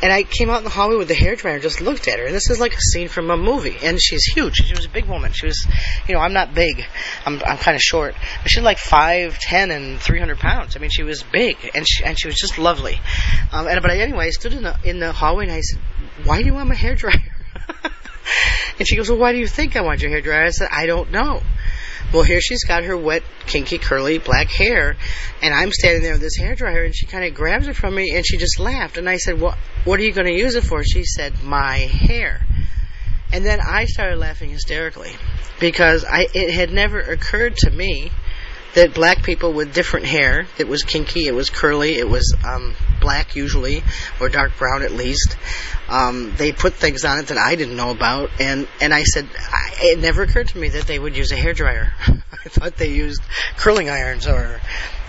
And 0.00 0.12
I 0.12 0.22
came 0.22 0.48
out 0.48 0.58
in 0.58 0.64
the 0.64 0.70
hallway 0.70 0.96
with 0.96 1.08
the 1.08 1.14
hairdryer 1.14 1.60
just 1.60 1.80
looked 1.80 2.06
at 2.06 2.20
her. 2.20 2.26
And 2.26 2.34
this 2.34 2.50
is 2.50 2.60
like 2.60 2.74
a 2.74 2.80
scene 2.80 3.08
from 3.08 3.30
a 3.30 3.36
movie. 3.36 3.76
And 3.82 4.00
she's 4.00 4.24
huge. 4.26 4.56
She 4.56 4.74
was 4.74 4.84
a 4.84 4.88
big 4.88 5.06
woman. 5.06 5.32
She 5.32 5.46
was, 5.46 5.66
you 6.06 6.14
know, 6.14 6.20
I'm 6.20 6.32
not 6.32 6.54
big. 6.54 6.84
I'm, 7.26 7.42
I'm 7.44 7.58
kind 7.58 7.74
of 7.74 7.82
short. 7.82 8.14
But 8.42 8.50
she's 8.50 8.62
like 8.62 8.78
5'10 8.78 9.74
and 9.74 10.00
300 10.00 10.38
pounds. 10.38 10.76
I 10.76 10.78
mean, 10.78 10.90
she 10.90 11.02
was 11.02 11.24
big. 11.24 11.56
And 11.74 11.84
she, 11.88 12.04
and 12.04 12.18
she 12.18 12.28
was 12.28 12.36
just 12.36 12.58
lovely. 12.58 13.00
Um, 13.52 13.66
and, 13.66 13.82
but 13.82 13.90
anyway, 13.90 14.26
I 14.26 14.30
stood 14.30 14.52
in 14.52 14.62
the, 14.62 14.76
in 14.84 15.00
the 15.00 15.10
hallway 15.12 15.46
and 15.46 15.52
I 15.52 15.62
said, 15.62 15.80
why 16.24 16.38
do 16.40 16.46
you 16.46 16.54
want 16.54 16.68
my 16.68 16.76
hairdryer? 16.76 17.20
and 18.78 18.86
she 18.86 18.94
goes, 18.94 19.10
well, 19.10 19.18
why 19.18 19.32
do 19.32 19.38
you 19.38 19.48
think 19.48 19.74
I 19.74 19.80
want 19.80 20.00
your 20.00 20.12
hairdryer? 20.12 20.46
I 20.46 20.50
said, 20.50 20.68
I 20.70 20.86
don't 20.86 21.10
know. 21.10 21.42
Well, 22.12 22.22
here 22.22 22.40
she's 22.40 22.64
got 22.64 22.84
her 22.84 22.96
wet, 22.96 23.22
kinky, 23.46 23.78
curly 23.78 24.18
black 24.18 24.50
hair, 24.50 24.96
and 25.42 25.52
I'm 25.52 25.70
standing 25.72 26.02
there 26.02 26.12
with 26.12 26.22
this 26.22 26.36
hair 26.36 26.54
dryer, 26.54 26.84
and 26.84 26.96
she 26.96 27.06
kind 27.06 27.24
of 27.24 27.34
grabs 27.34 27.68
it 27.68 27.76
from 27.76 27.94
me, 27.94 28.14
and 28.16 28.26
she 28.26 28.38
just 28.38 28.58
laughed. 28.58 28.96
And 28.96 29.08
I 29.08 29.18
said, 29.18 29.38
"What? 29.40 29.58
What 29.84 30.00
are 30.00 30.02
you 30.02 30.12
going 30.12 30.26
to 30.26 30.32
use 30.32 30.54
it 30.54 30.64
for?" 30.64 30.82
She 30.82 31.04
said, 31.04 31.42
"My 31.42 31.76
hair." 31.78 32.40
And 33.30 33.44
then 33.44 33.60
I 33.60 33.84
started 33.84 34.18
laughing 34.18 34.50
hysterically 34.50 35.12
because 35.60 36.04
I 36.04 36.28
it 36.32 36.50
had 36.50 36.72
never 36.72 36.98
occurred 36.98 37.56
to 37.58 37.70
me 37.70 38.10
that 38.78 38.94
black 38.94 39.24
people 39.24 39.52
with 39.52 39.74
different 39.74 40.06
hair, 40.06 40.46
it 40.56 40.68
was 40.68 40.84
kinky, 40.84 41.26
it 41.26 41.34
was 41.34 41.50
curly, 41.50 41.96
it 41.96 42.08
was 42.08 42.32
um, 42.46 42.74
black 43.00 43.34
usually, 43.34 43.82
or 44.20 44.28
dark 44.28 44.56
brown 44.56 44.82
at 44.82 44.92
least. 44.92 45.36
Um, 45.88 46.32
they 46.36 46.52
put 46.52 46.74
things 46.74 47.04
on 47.04 47.18
it 47.18 47.26
that 47.26 47.38
I 47.38 47.56
didn't 47.56 47.76
know 47.76 47.90
about, 47.90 48.30
and 48.38 48.68
and 48.80 48.94
I 48.94 49.02
said 49.02 49.28
I, 49.36 49.70
it 49.80 49.98
never 49.98 50.22
occurred 50.22 50.48
to 50.48 50.58
me 50.58 50.68
that 50.68 50.86
they 50.86 50.98
would 50.98 51.16
use 51.16 51.32
a 51.32 51.36
hair 51.36 51.54
dryer. 51.54 51.92
I 52.06 52.48
thought 52.48 52.76
they 52.76 52.92
used 52.92 53.20
curling 53.56 53.90
irons 53.90 54.28
or 54.28 54.60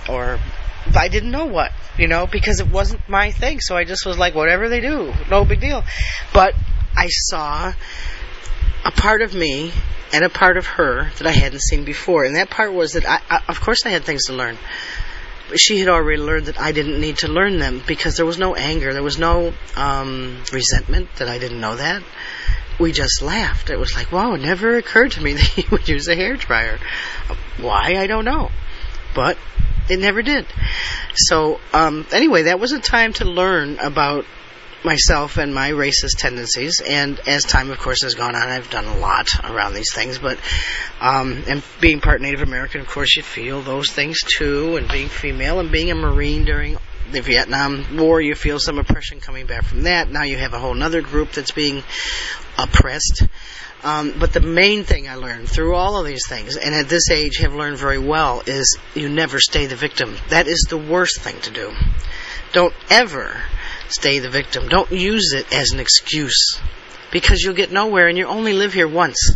or 0.09 0.39
I 0.95 1.07
didn't 1.07 1.29
know 1.29 1.45
what, 1.45 1.71
you 1.97 2.07
know, 2.07 2.25
because 2.25 2.59
it 2.59 2.67
wasn't 2.71 3.07
my 3.07 3.31
thing. 3.31 3.59
So 3.61 3.77
I 3.77 3.83
just 3.83 4.03
was 4.03 4.17
like, 4.17 4.33
whatever 4.33 4.67
they 4.67 4.81
do, 4.81 5.13
no 5.29 5.45
big 5.45 5.59
deal. 5.59 5.83
But 6.33 6.55
I 6.97 7.07
saw 7.07 7.71
a 8.83 8.91
part 8.91 9.21
of 9.21 9.35
me 9.35 9.71
and 10.13 10.23
a 10.23 10.29
part 10.29 10.57
of 10.57 10.65
her 10.65 11.09
that 11.17 11.27
I 11.27 11.31
hadn't 11.31 11.61
seen 11.61 11.85
before. 11.85 12.23
And 12.23 12.35
that 12.35 12.49
part 12.49 12.73
was 12.73 12.93
that 12.93 13.05
I, 13.05 13.21
I 13.29 13.43
of 13.47 13.61
course, 13.61 13.85
I 13.85 13.89
had 13.89 14.03
things 14.03 14.25
to 14.25 14.33
learn. 14.33 14.57
But 15.49 15.59
she 15.59 15.79
had 15.79 15.89
already 15.89 16.21
learned 16.21 16.45
that 16.45 16.59
I 16.59 16.71
didn't 16.71 16.99
need 16.99 17.17
to 17.19 17.27
learn 17.27 17.57
them 17.57 17.81
because 17.87 18.15
there 18.17 18.25
was 18.25 18.37
no 18.37 18.55
anger, 18.55 18.93
there 18.93 19.03
was 19.03 19.17
no 19.17 19.53
um, 19.75 20.43
resentment 20.51 21.15
that 21.17 21.27
I 21.27 21.39
didn't 21.39 21.59
know 21.59 21.75
that. 21.75 22.03
We 22.79 22.91
just 22.91 23.21
laughed. 23.21 23.69
It 23.69 23.77
was 23.77 23.95
like, 23.95 24.11
wow, 24.11 24.33
it 24.35 24.41
never 24.41 24.77
occurred 24.77 25.11
to 25.13 25.21
me 25.21 25.33
that 25.35 25.41
he 25.41 25.65
would 25.71 25.87
use 25.87 26.07
a 26.07 26.15
hair 26.15 26.35
dryer. 26.35 26.79
Why? 27.57 27.95
I 27.97 28.07
don't 28.07 28.25
know. 28.25 28.51
But 29.15 29.37
it 29.89 29.99
never 29.99 30.21
did. 30.21 30.45
So, 31.15 31.59
um, 31.73 32.05
anyway, 32.11 32.43
that 32.43 32.59
was 32.59 32.71
a 32.71 32.79
time 32.79 33.13
to 33.13 33.25
learn 33.25 33.79
about 33.79 34.25
myself 34.83 35.37
and 35.37 35.53
my 35.53 35.71
racist 35.71 36.17
tendencies. 36.17 36.81
And 36.81 37.19
as 37.27 37.43
time, 37.43 37.71
of 37.71 37.79
course, 37.79 38.03
has 38.03 38.15
gone 38.15 38.35
on, 38.35 38.49
I've 38.49 38.69
done 38.69 38.85
a 38.85 38.97
lot 38.97 39.27
around 39.43 39.73
these 39.73 39.93
things. 39.93 40.17
But 40.17 40.39
um, 41.01 41.43
and 41.47 41.63
being 41.79 42.01
part 42.01 42.21
Native 42.21 42.41
American, 42.41 42.81
of 42.81 42.87
course, 42.87 43.15
you 43.15 43.23
feel 43.23 43.61
those 43.61 43.91
things 43.91 44.19
too. 44.21 44.77
And 44.77 44.87
being 44.87 45.09
female 45.09 45.59
and 45.59 45.71
being 45.71 45.91
a 45.91 45.95
Marine 45.95 46.45
during 46.45 46.77
the 47.11 47.21
Vietnam 47.21 47.97
War, 47.97 48.21
you 48.21 48.35
feel 48.35 48.59
some 48.59 48.77
oppression 48.77 49.19
coming 49.19 49.45
back 49.45 49.63
from 49.65 49.83
that. 49.83 50.09
Now 50.09 50.23
you 50.23 50.37
have 50.37 50.53
a 50.53 50.59
whole 50.59 50.81
other 50.81 51.01
group 51.01 51.31
that's 51.31 51.51
being 51.51 51.83
oppressed. 52.57 53.23
Um, 53.81 54.15
but 54.19 54.33
the 54.33 54.41
main 54.41 54.83
thing 54.83 55.07
I 55.07 55.15
learned 55.15 55.47
through 55.47 55.73
all 55.73 55.97
of 55.99 56.05
these 56.05 56.27
things, 56.27 56.57
and 56.57 56.75
at 56.75 56.89
this 56.89 57.09
age 57.09 57.37
have 57.37 57.53
learned 57.53 57.77
very 57.77 57.97
well, 57.97 58.43
is 58.45 58.77
you 58.93 59.07
never 59.07 59.39
stay 59.39 59.67
the 59.67 59.77
victim. 59.77 60.17
That 60.29 60.47
is 60.47 60.67
the 60.69 60.77
worst 60.77 61.21
thing 61.21 61.39
to 61.41 61.51
do. 61.51 61.71
Don't 62.51 62.73
ever 62.89 63.41
stay 63.89 64.19
the 64.19 64.29
victim. 64.29 64.67
Don't 64.67 64.91
use 64.91 65.33
it 65.33 65.51
as 65.53 65.71
an 65.71 65.79
excuse 65.79 66.59
because 67.11 67.41
you'll 67.41 67.55
get 67.55 67.71
nowhere 67.71 68.07
and 68.07 68.17
you 68.17 68.25
only 68.25 68.53
live 68.53 68.73
here 68.73 68.87
once. 68.87 69.35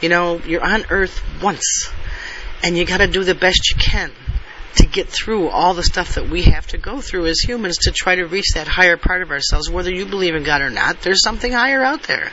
You 0.00 0.08
know, 0.08 0.40
you're 0.44 0.64
on 0.64 0.84
earth 0.90 1.22
once 1.42 1.90
and 2.62 2.76
you 2.76 2.84
got 2.84 2.98
to 2.98 3.06
do 3.06 3.24
the 3.24 3.34
best 3.34 3.70
you 3.70 3.76
can 3.76 4.12
to 4.76 4.86
get 4.86 5.08
through 5.08 5.48
all 5.48 5.74
the 5.74 5.82
stuff 5.82 6.14
that 6.14 6.28
we 6.28 6.42
have 6.42 6.66
to 6.68 6.78
go 6.78 7.00
through 7.00 7.26
as 7.26 7.40
humans 7.40 7.76
to 7.76 7.92
try 7.92 8.14
to 8.14 8.24
reach 8.24 8.54
that 8.54 8.66
higher 8.66 8.96
part 8.96 9.22
of 9.22 9.30
ourselves 9.30 9.68
whether 9.68 9.92
you 9.92 10.06
believe 10.06 10.34
in 10.34 10.44
God 10.44 10.62
or 10.62 10.70
not. 10.70 11.02
There's 11.02 11.22
something 11.22 11.52
higher 11.52 11.82
out 11.82 12.04
there. 12.04 12.32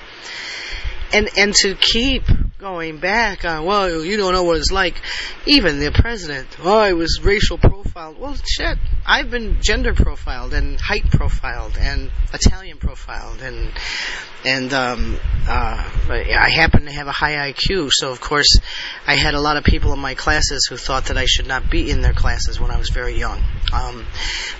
And 1.12 1.30
and 1.38 1.54
to 1.56 1.76
keep 1.76 2.24
going 2.60 2.98
back 2.98 3.46
on, 3.46 3.64
well, 3.64 4.04
you 4.04 4.18
don't 4.18 4.34
know 4.34 4.44
what 4.44 4.58
it's 4.58 4.70
like. 4.70 5.02
Even 5.46 5.80
the 5.80 5.92
president, 5.92 6.46
oh, 6.62 6.78
I 6.78 6.92
was 6.92 7.22
racial 7.24 7.58
profiled. 7.58 8.20
Well, 8.20 8.36
shit, 8.36 8.78
I've 9.06 9.32
been 9.32 9.62
gender 9.62 9.94
profiled 9.94 10.54
and 10.54 10.78
height 10.80 11.10
profiled 11.10 11.78
and 11.80 12.12
Italian 12.34 12.78
profiled 12.78 13.42
and 13.42 13.72
and 14.44 14.74
um, 14.74 15.18
uh, 15.48 15.90
I 16.10 16.50
happen 16.50 16.84
to 16.86 16.92
have 16.92 17.08
a 17.08 17.14
high 17.14 17.52
IQ, 17.52 17.92
so 17.92 18.12
of 18.12 18.20
course 18.20 18.60
I 19.08 19.16
had 19.16 19.36
a 19.36 19.42
lot 19.42 19.56
of 19.56 19.64
people 19.64 19.94
in 19.94 20.00
my 20.00 20.16
classes 20.16 20.68
who 20.70 20.76
thought 20.76 21.06
that 21.06 21.18
I 21.18 21.26
should 21.26 21.48
not 21.48 21.72
be 21.72 21.90
in 21.90 22.02
their 22.02 22.14
classes 22.14 22.60
when 22.60 22.72
I 22.72 22.78
was 22.78 22.90
very 22.90 23.18
young. 23.18 23.42
Um, 23.72 24.06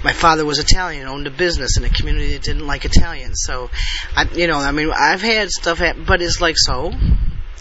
my 0.06 0.14
father 0.14 0.46
was 0.46 0.60
Italian, 0.60 1.08
owned 1.08 1.28
a 1.28 1.32
business 1.32 1.78
in 1.78 1.84
a 1.84 1.90
community 1.90 2.34
that 2.34 2.44
didn't 2.44 2.66
like 2.66 2.86
Italians, 2.86 3.42
so 3.46 3.70
I, 4.16 4.24
you 4.34 4.48
know, 4.48 4.58
I 4.58 4.72
mean, 4.72 4.90
I've 4.90 5.22
had 5.22 5.50
stuff, 5.50 5.80
happen, 5.80 6.06
but 6.06 6.22
it's 6.22 6.40
like 6.40 6.56
so 6.58 6.94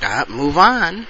uh, 0.02 0.24
move 0.28 0.58
on. 0.58 1.06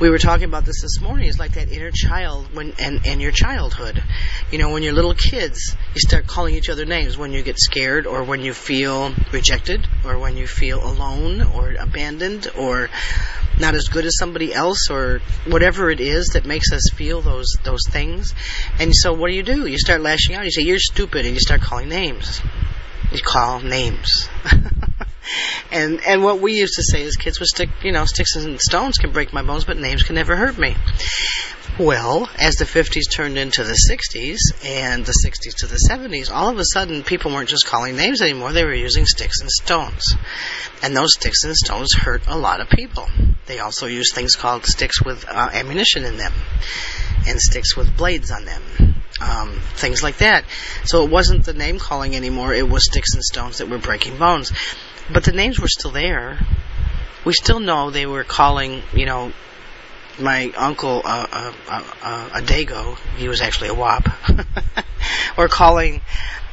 We 0.00 0.10
were 0.10 0.18
talking 0.18 0.44
about 0.44 0.64
this 0.64 0.82
this 0.82 1.00
morning. 1.00 1.28
It's 1.28 1.38
like 1.38 1.52
that 1.52 1.70
inner 1.70 1.90
child 1.90 2.54
when 2.54 2.74
and 2.78 3.06
and 3.06 3.20
your 3.20 3.32
childhood. 3.32 4.02
You 4.50 4.58
know, 4.58 4.70
when 4.72 4.82
you're 4.82 4.92
little 4.92 5.14
kids, 5.14 5.76
you 5.94 6.00
start 6.00 6.26
calling 6.26 6.54
each 6.54 6.68
other 6.68 6.84
names 6.84 7.16
when 7.16 7.32
you 7.32 7.42
get 7.42 7.58
scared, 7.58 8.06
or 8.06 8.24
when 8.24 8.42
you 8.42 8.52
feel 8.52 9.12
rejected, 9.32 9.86
or 10.04 10.18
when 10.18 10.36
you 10.36 10.46
feel 10.46 10.82
alone, 10.82 11.42
or 11.42 11.74
abandoned, 11.78 12.48
or 12.56 12.90
not 13.58 13.74
as 13.74 13.88
good 13.88 14.04
as 14.04 14.16
somebody 14.18 14.52
else, 14.52 14.90
or 14.90 15.20
whatever 15.46 15.90
it 15.90 16.00
is 16.00 16.28
that 16.28 16.44
makes 16.44 16.72
us 16.72 16.90
feel 16.94 17.20
those 17.20 17.56
those 17.64 17.82
things. 17.88 18.34
And 18.78 18.94
so, 18.94 19.12
what 19.12 19.28
do 19.28 19.34
you 19.34 19.42
do? 19.42 19.66
You 19.66 19.78
start 19.78 20.00
lashing 20.00 20.34
out. 20.34 20.44
You 20.44 20.50
say 20.50 20.62
you're 20.62 20.78
stupid, 20.78 21.24
and 21.24 21.34
you 21.34 21.40
start 21.40 21.60
calling 21.60 21.88
names. 21.88 22.40
You 23.10 23.22
call 23.22 23.60
names. 23.60 24.28
and 25.70 26.00
and 26.06 26.22
what 26.22 26.40
we 26.40 26.54
used 26.54 26.74
to 26.74 26.82
say 26.82 27.04
as 27.04 27.16
kids 27.16 27.40
was 27.40 27.50
stick 27.50 27.68
you 27.82 27.92
know 27.92 28.04
sticks 28.04 28.36
and 28.36 28.60
stones 28.60 28.98
can 28.98 29.12
break 29.12 29.32
my 29.32 29.42
bones 29.42 29.64
but 29.64 29.76
names 29.76 30.02
can 30.02 30.14
never 30.14 30.36
hurt 30.36 30.58
me. 30.58 30.76
Well 31.78 32.28
as 32.38 32.56
the 32.56 32.64
50s 32.64 33.08
turned 33.08 33.38
into 33.38 33.62
the 33.62 33.78
60s 33.88 34.38
and 34.64 35.06
the 35.06 35.12
60s 35.12 35.54
to 35.58 35.66
the 35.66 35.78
70s 35.88 36.30
all 36.32 36.48
of 36.48 36.58
a 36.58 36.64
sudden 36.64 37.04
people 37.04 37.32
weren't 37.32 37.48
just 37.48 37.66
calling 37.66 37.96
names 37.96 38.20
anymore. 38.20 38.52
They 38.52 38.64
were 38.64 38.74
using 38.74 39.06
sticks 39.06 39.40
and 39.40 39.50
stones. 39.50 40.16
And 40.82 40.96
those 40.96 41.14
sticks 41.14 41.44
and 41.44 41.54
stones 41.54 41.94
hurt 41.94 42.26
a 42.26 42.36
lot 42.36 42.60
of 42.60 42.68
people. 42.68 43.08
They 43.46 43.60
also 43.60 43.86
used 43.86 44.14
things 44.14 44.34
called 44.34 44.66
sticks 44.66 45.02
with 45.02 45.24
uh, 45.28 45.50
ammunition 45.52 46.04
in 46.04 46.16
them 46.16 46.32
and 47.26 47.40
sticks 47.40 47.76
with 47.76 47.96
blades 47.96 48.30
on 48.30 48.44
them. 48.44 48.62
Um, 49.20 49.60
things 49.74 50.02
like 50.02 50.18
that. 50.18 50.44
So 50.84 51.04
it 51.04 51.10
wasn't 51.10 51.44
the 51.44 51.52
name 51.52 51.78
calling 51.78 52.14
anymore, 52.14 52.54
it 52.54 52.68
was 52.68 52.84
sticks 52.84 53.14
and 53.14 53.24
stones 53.24 53.58
that 53.58 53.68
were 53.68 53.78
breaking 53.78 54.16
bones. 54.16 54.52
But 55.12 55.24
the 55.24 55.32
names 55.32 55.58
were 55.58 55.68
still 55.68 55.90
there. 55.90 56.38
We 57.24 57.32
still 57.32 57.60
know 57.60 57.90
they 57.90 58.06
were 58.06 58.24
calling, 58.24 58.82
you 58.92 59.06
know, 59.06 59.32
my 60.20 60.52
uncle 60.56 61.02
uh, 61.04 61.26
uh, 61.30 61.52
uh, 61.68 61.84
uh, 62.02 62.30
a 62.34 62.42
Dago, 62.42 62.98
he 63.16 63.28
was 63.28 63.40
actually 63.40 63.68
a 63.68 63.74
wop. 63.74 64.08
or 65.36 65.48
calling 65.48 66.00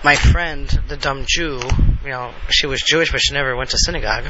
my 0.03 0.15
friend 0.15 0.67
the 0.87 0.97
dumb 0.97 1.25
Jew. 1.27 1.59
You 2.03 2.09
know, 2.09 2.33
she 2.49 2.67
was 2.67 2.81
Jewish, 2.81 3.11
but 3.11 3.21
she 3.21 3.33
never 3.33 3.55
went 3.55 3.71
to 3.71 3.77
synagogue. 3.77 4.25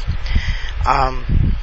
Um, 0.87 1.55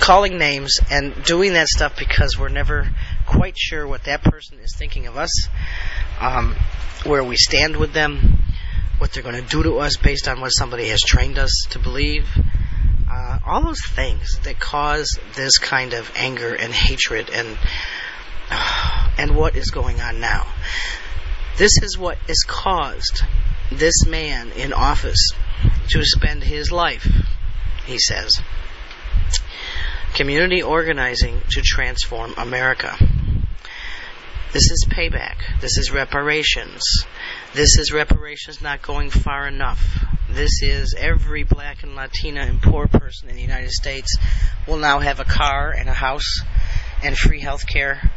calling 0.00 0.38
names 0.38 0.78
and 0.90 1.24
doing 1.24 1.54
that 1.54 1.68
stuff 1.68 1.96
because 1.98 2.38
we're 2.38 2.48
never 2.48 2.88
quite 3.26 3.56
sure 3.56 3.86
what 3.86 4.04
that 4.04 4.22
person 4.22 4.58
is 4.60 4.74
thinking 4.76 5.06
of 5.06 5.16
us, 5.16 5.48
um, 6.20 6.54
where 7.04 7.24
we 7.24 7.36
stand 7.36 7.76
with 7.76 7.92
them, 7.92 8.43
what 8.98 9.12
they're 9.12 9.22
going 9.22 9.42
to 9.42 9.48
do 9.48 9.62
to 9.62 9.78
us 9.78 9.96
based 9.96 10.28
on 10.28 10.40
what 10.40 10.50
somebody 10.50 10.88
has 10.88 11.00
trained 11.00 11.38
us 11.38 11.66
to 11.70 11.78
believe. 11.78 12.26
Uh, 13.10 13.38
all 13.46 13.62
those 13.62 13.84
things 13.86 14.38
that 14.44 14.58
cause 14.58 15.18
this 15.34 15.58
kind 15.58 15.92
of 15.92 16.10
anger 16.16 16.54
and 16.54 16.72
hatred 16.72 17.30
and 17.30 17.58
uh, 18.50 19.10
and 19.18 19.36
what 19.36 19.56
is 19.56 19.70
going 19.70 20.00
on 20.00 20.20
now. 20.20 20.46
This 21.56 21.82
is 21.82 21.96
what 21.96 22.18
has 22.26 22.42
caused 22.46 23.22
this 23.70 24.06
man 24.06 24.50
in 24.52 24.72
office 24.72 25.30
to 25.90 26.04
spend 26.04 26.42
his 26.42 26.72
life, 26.72 27.06
he 27.86 27.98
says, 27.98 28.32
community 30.14 30.62
organizing 30.62 31.40
to 31.50 31.62
transform 31.62 32.34
America. 32.36 32.96
This 34.52 34.70
is 34.70 34.86
payback. 34.88 35.60
This 35.60 35.78
is 35.78 35.90
reparations. 35.90 37.06
This 37.54 37.78
is 37.78 37.92
reparations 37.92 38.60
not 38.60 38.82
going 38.82 39.10
far 39.10 39.46
enough. 39.46 40.04
This 40.28 40.60
is 40.60 40.92
every 40.98 41.44
black 41.44 41.84
and 41.84 41.94
Latina 41.94 42.40
and 42.40 42.60
poor 42.60 42.88
person 42.88 43.28
in 43.28 43.36
the 43.36 43.42
United 43.42 43.70
States 43.70 44.18
will 44.66 44.78
now 44.78 44.98
have 44.98 45.20
a 45.20 45.24
car 45.24 45.70
and 45.70 45.88
a 45.88 45.94
house 45.94 46.40
and 47.04 47.16
free 47.16 47.38
health 47.38 47.64
care 47.64 48.10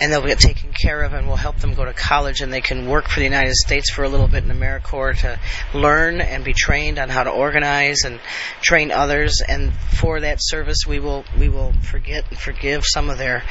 and 0.00 0.12
they'll 0.12 0.24
get 0.24 0.38
taken 0.38 0.72
care 0.72 1.02
of 1.02 1.12
and 1.12 1.26
we'll 1.26 1.34
help 1.34 1.58
them 1.58 1.74
go 1.74 1.84
to 1.84 1.92
college 1.92 2.40
and 2.40 2.52
they 2.52 2.60
can 2.60 2.86
work 2.86 3.08
for 3.08 3.18
the 3.18 3.24
United 3.24 3.54
States 3.54 3.90
for 3.90 4.04
a 4.04 4.08
little 4.08 4.28
bit 4.28 4.44
in 4.44 4.50
AmeriCorps 4.50 5.22
to 5.22 5.40
learn 5.76 6.20
and 6.20 6.44
be 6.44 6.52
trained 6.52 7.00
on 7.00 7.08
how 7.08 7.24
to 7.24 7.30
organize 7.30 8.04
and 8.04 8.20
train 8.62 8.92
others 8.92 9.42
and 9.48 9.74
for 9.74 10.20
that 10.20 10.38
service 10.40 10.78
we 10.86 11.00
will 11.00 11.24
we 11.36 11.48
will 11.48 11.72
forget 11.82 12.24
and 12.30 12.38
forgive 12.38 12.84
some 12.84 13.10
of 13.10 13.18
their 13.18 13.42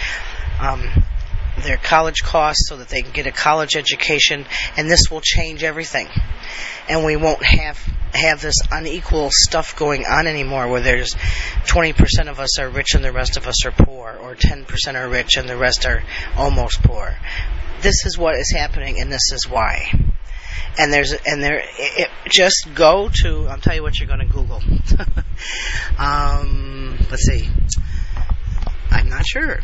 um, 0.61 1.03
their 1.63 1.77
college 1.77 2.23
costs 2.23 2.67
so 2.67 2.77
that 2.77 2.89
they 2.89 3.01
can 3.01 3.11
get 3.11 3.27
a 3.27 3.31
college 3.31 3.75
education 3.75 4.45
and 4.77 4.89
this 4.89 5.09
will 5.09 5.21
change 5.21 5.63
everything. 5.63 6.07
And 6.87 7.05
we 7.05 7.15
won't 7.15 7.43
have 7.43 7.79
have 8.13 8.41
this 8.41 8.57
unequal 8.71 9.29
stuff 9.31 9.75
going 9.75 10.05
on 10.05 10.27
anymore 10.27 10.67
where 10.67 10.81
there's 10.81 11.15
20% 11.65 12.29
of 12.29 12.39
us 12.39 12.59
are 12.59 12.69
rich 12.69 12.93
and 12.93 13.03
the 13.03 13.11
rest 13.11 13.37
of 13.37 13.47
us 13.47 13.65
are 13.65 13.71
poor 13.71 14.15
or 14.21 14.35
10% 14.35 14.67
are 14.93 15.09
rich 15.09 15.35
and 15.35 15.49
the 15.49 15.57
rest 15.57 15.87
are 15.87 16.03
almost 16.37 16.83
poor. 16.83 17.17
This 17.81 18.05
is 18.05 18.15
what 18.15 18.35
is 18.35 18.51
happening 18.55 18.99
and 18.99 19.11
this 19.11 19.31
is 19.31 19.49
why. 19.49 19.91
And 20.77 20.93
there's 20.93 21.13
and 21.25 21.43
there 21.43 21.61
it, 21.77 22.09
just 22.29 22.69
go 22.73 23.09
to 23.21 23.47
I'll 23.47 23.57
tell 23.57 23.75
you 23.75 23.83
what 23.83 23.99
you're 23.99 24.07
going 24.07 24.19
to 24.19 24.25
Google. 24.25 24.61
Um, 25.97 26.97
let's 27.11 27.25
see. 27.25 27.47
I'm 28.89 29.09
not 29.09 29.25
sure 29.25 29.59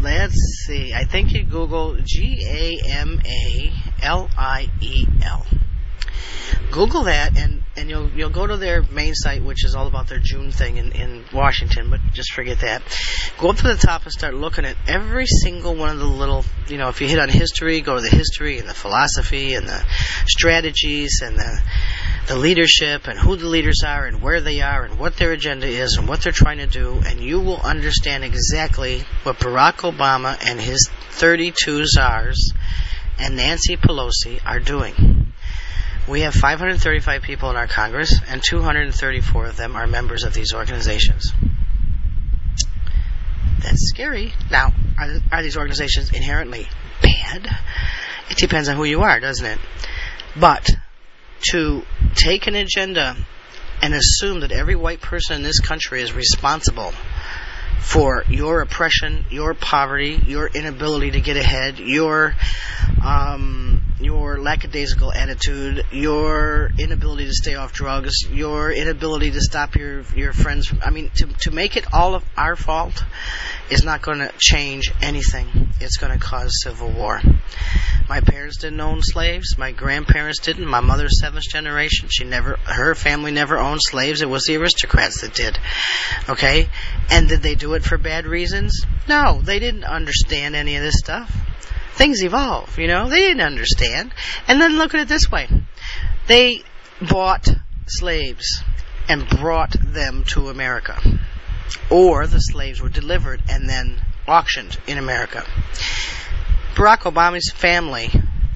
let's 0.00 0.64
see. 0.66 0.92
I 0.94 1.04
think 1.04 1.32
you 1.32 1.44
Google 1.44 1.96
G 2.04 2.44
A 2.46 2.90
M 2.90 3.20
A 3.24 3.72
L 4.02 4.28
I 4.36 4.68
E 4.80 5.06
L. 5.22 5.46
Google 6.70 7.04
that 7.04 7.38
and, 7.38 7.62
and 7.76 7.88
you'll 7.88 8.10
you'll 8.10 8.30
go 8.30 8.46
to 8.46 8.56
their 8.56 8.82
main 8.82 9.14
site 9.14 9.42
which 9.42 9.64
is 9.64 9.74
all 9.74 9.86
about 9.86 10.08
their 10.08 10.18
June 10.18 10.50
thing 10.50 10.76
in, 10.76 10.92
in 10.92 11.24
Washington, 11.32 11.90
but 11.90 12.00
just 12.12 12.32
forget 12.32 12.60
that. 12.60 12.82
Go 13.38 13.50
up 13.50 13.56
to 13.56 13.62
the 13.62 13.76
top 13.76 14.02
and 14.04 14.12
start 14.12 14.34
looking 14.34 14.64
at 14.64 14.76
every 14.86 15.26
single 15.26 15.74
one 15.74 15.90
of 15.90 15.98
the 15.98 16.06
little 16.06 16.44
you 16.68 16.78
know, 16.78 16.88
if 16.88 17.00
you 17.00 17.08
hit 17.08 17.18
on 17.18 17.28
history, 17.28 17.80
go 17.80 17.96
to 17.96 18.00
the 18.00 18.14
history 18.14 18.58
and 18.58 18.68
the 18.68 18.74
philosophy 18.74 19.54
and 19.54 19.68
the 19.68 19.84
strategies 20.26 21.20
and 21.22 21.36
the 21.36 21.62
the 22.26 22.36
leadership 22.36 23.06
and 23.06 23.18
who 23.18 23.36
the 23.36 23.46
leaders 23.46 23.82
are 23.86 24.06
and 24.06 24.20
where 24.20 24.40
they 24.40 24.60
are 24.60 24.84
and 24.84 24.98
what 24.98 25.16
their 25.16 25.32
agenda 25.32 25.66
is 25.66 25.96
and 25.96 26.08
what 26.08 26.22
they're 26.22 26.32
trying 26.32 26.58
to 26.58 26.66
do, 26.66 27.00
and 27.06 27.20
you 27.20 27.40
will 27.40 27.60
understand 27.60 28.24
exactly 28.24 29.04
what 29.22 29.38
Barack 29.38 29.90
Obama 29.90 30.36
and 30.44 30.60
his 30.60 30.88
32 31.12 31.86
czars 31.86 32.52
and 33.18 33.36
Nancy 33.36 33.76
Pelosi 33.76 34.40
are 34.44 34.58
doing. 34.58 35.32
We 36.08 36.20
have 36.20 36.34
535 36.34 37.22
people 37.22 37.50
in 37.50 37.56
our 37.56 37.66
Congress, 37.66 38.14
and 38.28 38.42
234 38.42 39.46
of 39.46 39.56
them 39.56 39.74
are 39.74 39.86
members 39.86 40.22
of 40.22 40.34
these 40.34 40.52
organizations. 40.52 41.32
That's 43.60 43.88
scary. 43.88 44.32
Now, 44.50 44.72
are, 44.98 45.18
are 45.32 45.42
these 45.42 45.56
organizations 45.56 46.12
inherently 46.12 46.68
bad? 47.02 47.48
It 48.30 48.36
depends 48.36 48.68
on 48.68 48.76
who 48.76 48.84
you 48.84 49.00
are, 49.00 49.18
doesn't 49.18 49.46
it? 49.46 49.58
But 50.38 50.76
to 51.50 51.82
take 52.14 52.46
an 52.46 52.54
agenda 52.54 53.16
and 53.82 53.94
assume 53.94 54.40
that 54.40 54.52
every 54.52 54.76
white 54.76 55.00
person 55.00 55.36
in 55.36 55.42
this 55.42 55.60
country 55.60 56.02
is 56.02 56.12
responsible 56.12 56.92
for 57.80 58.24
your 58.28 58.62
oppression, 58.62 59.24
your 59.30 59.54
poverty, 59.54 60.20
your 60.26 60.48
inability 60.48 61.12
to 61.12 61.20
get 61.20 61.36
ahead, 61.36 61.78
your 61.78 62.34
um, 63.04 63.82
your 64.00 64.38
lackadaisical 64.38 65.12
attitude, 65.12 65.84
your 65.92 66.70
inability 66.78 67.26
to 67.26 67.32
stay 67.32 67.54
off 67.54 67.72
drugs, 67.72 68.12
your 68.30 68.72
inability 68.72 69.30
to 69.30 69.40
stop 69.40 69.76
your 69.76 70.02
your 70.14 70.32
friends 70.32 70.66
from. 70.66 70.80
I 70.82 70.90
mean, 70.90 71.10
to 71.16 71.26
to 71.42 71.50
make 71.50 71.76
it 71.76 71.92
all 71.92 72.14
of 72.14 72.24
our 72.36 72.56
fault 72.56 73.04
is 73.70 73.84
not 73.84 74.02
going 74.02 74.18
to 74.18 74.32
change 74.38 74.92
anything. 75.02 75.70
It's 75.80 75.96
going 75.96 76.12
to 76.12 76.24
cause 76.24 76.62
civil 76.62 76.90
war. 76.90 77.20
My 78.08 78.20
parents 78.20 78.58
didn't 78.58 78.80
own 78.80 79.00
slaves. 79.02 79.58
My 79.58 79.72
grandparents 79.72 80.38
didn't. 80.40 80.66
My 80.66 80.80
mother's 80.80 81.20
seventh 81.20 81.48
generation. 81.48 82.08
She 82.10 82.24
never, 82.24 82.56
her 82.64 82.94
family 82.94 83.32
never 83.32 83.58
owned 83.58 83.80
slaves. 83.82 84.22
It 84.22 84.28
was 84.28 84.44
the 84.44 84.56
aristocrats 84.56 85.22
that 85.22 85.34
did. 85.34 85.58
Okay? 86.28 86.68
And 87.10 87.28
did 87.28 87.42
they 87.42 87.56
do 87.56 87.74
it 87.74 87.82
for 87.82 87.98
bad 87.98 88.26
reasons? 88.26 88.86
No, 89.08 89.40
they 89.42 89.58
didn't 89.58 89.84
understand 89.84 90.54
any 90.54 90.76
of 90.76 90.82
this 90.82 90.98
stuff. 90.98 91.34
Things 91.94 92.22
evolve, 92.22 92.78
you 92.78 92.86
know? 92.86 93.08
They 93.08 93.20
didn't 93.20 93.40
understand. 93.40 94.12
And 94.46 94.60
then 94.60 94.76
look 94.76 94.94
at 94.94 95.00
it 95.00 95.08
this 95.08 95.30
way. 95.30 95.48
They 96.28 96.62
bought 97.00 97.48
slaves 97.86 98.62
and 99.08 99.28
brought 99.28 99.76
them 99.80 100.24
to 100.28 100.48
America. 100.48 101.00
Or 101.90 102.26
the 102.26 102.38
slaves 102.38 102.80
were 102.80 102.88
delivered 102.88 103.42
and 103.48 103.68
then 103.68 104.00
auctioned 104.26 104.78
in 104.86 104.98
America. 104.98 105.44
Barack 106.74 107.10
Obama's 107.10 107.50
family, 107.50 108.10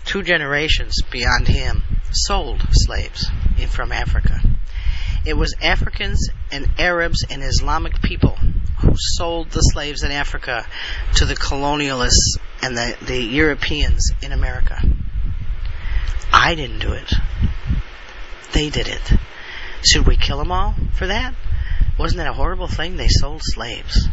two 0.05 0.23
generations 0.23 1.01
beyond 1.11 1.49
him, 1.49 1.83
sold 2.13 2.63
slaves 2.71 3.31
from 3.69 3.93
Africa. 3.93 4.41
It 5.25 5.37
was 5.37 5.55
Africans 5.63 6.31
and 6.51 6.69
Arabs 6.79 7.25
and 7.29 7.43
Islamic 7.43 8.01
people 8.03 8.37
who 8.81 8.95
sold 8.97 9.51
the 9.51 9.61
slaves 9.61 10.03
in 10.03 10.11
Africa 10.11 10.67
to 11.17 11.27
the 11.27 11.35
colonialists 11.35 12.39
and 12.63 12.77
the, 12.77 12.97
the 13.03 13.19
Europeans 13.19 14.13
in 14.23 14.33
America. 14.33 14.83
I 16.33 16.55
didn't 16.55 16.79
do 16.79 16.93
it. 16.93 17.13
They 18.53 18.71
did 18.71 18.89
it. 18.89 19.13
Should 19.85 20.07
we 20.07 20.17
kill 20.17 20.39
them 20.39 20.53
all 20.53 20.75
for 20.95 21.07
that? 21.07 21.35
Wasn't 22.01 22.17
that 22.17 22.29
a 22.29 22.33
horrible 22.33 22.67
thing? 22.67 22.97
They 22.97 23.09
sold 23.09 23.43
slaves. 23.45 24.09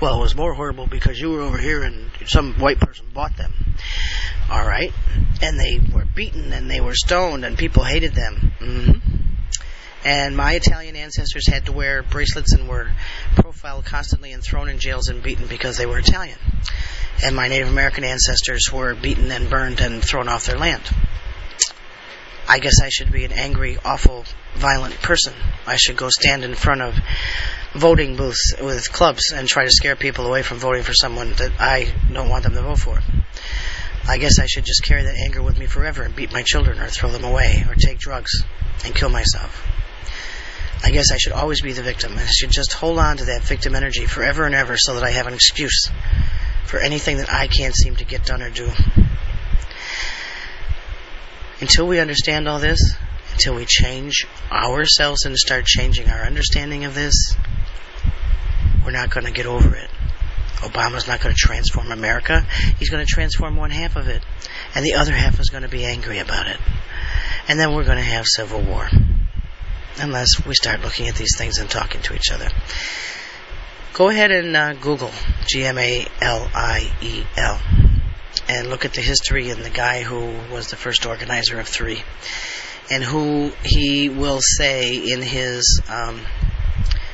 Well, 0.00 0.18
it 0.18 0.20
was 0.22 0.34
more 0.34 0.54
horrible 0.54 0.88
because 0.88 1.20
you 1.20 1.30
were 1.30 1.42
over 1.42 1.56
here 1.56 1.84
and 1.84 2.10
some 2.26 2.54
white 2.54 2.80
person 2.80 3.06
bought 3.14 3.36
them. 3.36 3.52
All 4.50 4.66
right, 4.66 4.92
and 5.40 5.56
they 5.56 5.78
were 5.94 6.04
beaten 6.04 6.52
and 6.52 6.68
they 6.68 6.80
were 6.80 6.96
stoned 6.96 7.44
and 7.44 7.56
people 7.56 7.84
hated 7.84 8.12
them. 8.12 8.52
Mm-hmm. 8.58 9.08
And 10.04 10.36
my 10.36 10.54
Italian 10.54 10.96
ancestors 10.96 11.46
had 11.46 11.66
to 11.66 11.72
wear 11.72 12.02
bracelets 12.02 12.54
and 12.54 12.68
were 12.68 12.90
profiled 13.36 13.84
constantly 13.84 14.32
and 14.32 14.42
thrown 14.42 14.68
in 14.68 14.80
jails 14.80 15.08
and 15.08 15.22
beaten 15.22 15.46
because 15.46 15.76
they 15.76 15.86
were 15.86 16.00
Italian. 16.00 16.38
And 17.22 17.36
my 17.36 17.46
Native 17.46 17.68
American 17.68 18.02
ancestors 18.02 18.72
were 18.72 18.96
beaten 18.96 19.30
and 19.30 19.48
burned 19.48 19.80
and 19.80 20.04
thrown 20.04 20.28
off 20.28 20.46
their 20.46 20.58
land. 20.58 20.82
I 22.50 22.60
guess 22.60 22.80
I 22.82 22.88
should 22.88 23.12
be 23.12 23.26
an 23.26 23.32
angry, 23.32 23.76
awful, 23.84 24.24
violent 24.54 24.94
person. 25.02 25.34
I 25.66 25.76
should 25.76 25.98
go 25.98 26.08
stand 26.08 26.44
in 26.44 26.54
front 26.54 26.80
of 26.80 26.94
voting 27.74 28.16
booths 28.16 28.54
with 28.58 28.90
clubs 28.90 29.32
and 29.32 29.46
try 29.46 29.66
to 29.66 29.70
scare 29.70 29.96
people 29.96 30.26
away 30.26 30.42
from 30.42 30.56
voting 30.56 30.82
for 30.82 30.94
someone 30.94 31.34
that 31.34 31.52
I 31.60 31.92
don't 32.10 32.30
want 32.30 32.44
them 32.44 32.54
to 32.54 32.62
vote 32.62 32.78
for. 32.78 33.00
I 34.08 34.16
guess 34.16 34.38
I 34.38 34.46
should 34.46 34.64
just 34.64 34.82
carry 34.82 35.02
that 35.02 35.16
anger 35.16 35.42
with 35.42 35.58
me 35.58 35.66
forever 35.66 36.02
and 36.02 36.16
beat 36.16 36.32
my 36.32 36.42
children 36.42 36.78
or 36.78 36.88
throw 36.88 37.10
them 37.10 37.24
away 37.24 37.66
or 37.68 37.74
take 37.74 37.98
drugs 37.98 38.42
and 38.82 38.94
kill 38.94 39.10
myself. 39.10 39.62
I 40.82 40.90
guess 40.90 41.12
I 41.12 41.18
should 41.18 41.32
always 41.32 41.60
be 41.60 41.72
the 41.72 41.82
victim. 41.82 42.16
I 42.16 42.24
should 42.24 42.50
just 42.50 42.72
hold 42.72 42.98
on 42.98 43.18
to 43.18 43.26
that 43.26 43.42
victim 43.42 43.74
energy 43.74 44.06
forever 44.06 44.46
and 44.46 44.54
ever 44.54 44.78
so 44.78 44.94
that 44.94 45.04
I 45.04 45.10
have 45.10 45.26
an 45.26 45.34
excuse 45.34 45.90
for 46.64 46.78
anything 46.78 47.18
that 47.18 47.30
I 47.30 47.48
can't 47.48 47.74
seem 47.74 47.96
to 47.96 48.04
get 48.04 48.24
done 48.24 48.40
or 48.40 48.48
do. 48.48 48.70
Until 51.60 51.86
we 51.88 51.98
understand 51.98 52.48
all 52.48 52.60
this, 52.60 52.96
until 53.32 53.54
we 53.54 53.64
change 53.66 54.26
ourselves 54.50 55.24
and 55.24 55.36
start 55.36 55.64
changing 55.64 56.08
our 56.08 56.24
understanding 56.24 56.84
of 56.84 56.94
this, 56.94 57.34
we're 58.84 58.92
not 58.92 59.10
going 59.10 59.26
to 59.26 59.32
get 59.32 59.46
over 59.46 59.74
it. 59.74 59.90
Obama's 60.58 61.06
not 61.06 61.20
going 61.20 61.34
to 61.34 61.38
transform 61.38 61.92
America. 61.92 62.46
He's 62.78 62.90
going 62.90 63.04
to 63.04 63.12
transform 63.12 63.56
one 63.56 63.70
half 63.70 63.96
of 63.96 64.08
it. 64.08 64.22
And 64.74 64.84
the 64.84 64.94
other 64.94 65.12
half 65.12 65.38
is 65.38 65.50
going 65.50 65.62
to 65.62 65.68
be 65.68 65.84
angry 65.84 66.18
about 66.18 66.48
it. 66.48 66.58
And 67.48 67.60
then 67.60 67.74
we're 67.74 67.84
going 67.84 67.98
to 67.98 68.02
have 68.02 68.26
civil 68.26 68.60
war. 68.60 68.88
Unless 69.98 70.44
we 70.46 70.54
start 70.54 70.80
looking 70.82 71.08
at 71.08 71.16
these 71.16 71.36
things 71.36 71.58
and 71.58 71.68
talking 71.68 72.02
to 72.02 72.14
each 72.14 72.30
other. 72.32 72.48
Go 73.94 74.08
ahead 74.08 74.30
and 74.30 74.56
uh, 74.56 74.74
Google 74.74 75.10
G-M-A-L-I-E-L 75.46 76.08
and 78.48 78.68
look 78.68 78.84
at 78.84 78.94
the 78.94 79.00
history 79.00 79.50
and 79.50 79.64
the 79.64 79.70
guy 79.70 80.02
who 80.02 80.34
was 80.52 80.68
the 80.68 80.76
first 80.76 81.06
organizer 81.06 81.58
of 81.58 81.68
three 81.68 82.02
and 82.90 83.02
who 83.02 83.52
he 83.64 84.08
will 84.08 84.40
say 84.40 84.96
in 84.96 85.22
his 85.22 85.80
um, 85.88 86.20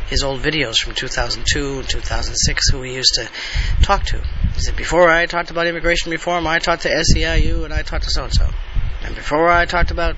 his 0.06 0.22
old 0.22 0.40
videos 0.40 0.76
from 0.76 0.94
2002 0.94 1.78
and 1.80 1.88
2006 1.88 2.70
who 2.70 2.82
he 2.82 2.94
used 2.94 3.14
to 3.14 3.28
talk 3.82 4.04
to. 4.04 4.18
He 4.54 4.60
said, 4.60 4.76
before 4.76 5.08
I 5.08 5.26
talked 5.26 5.50
about 5.50 5.66
immigration 5.66 6.12
reform, 6.12 6.46
I 6.46 6.58
talked 6.58 6.82
to 6.82 6.90
SEIU 6.90 7.64
and 7.64 7.72
I 7.72 7.82
talked 7.82 8.04
to 8.04 8.10
so-and-so. 8.10 8.48
And 9.02 9.14
before 9.14 9.48
I 9.48 9.64
talked 9.66 9.90
about 9.90 10.16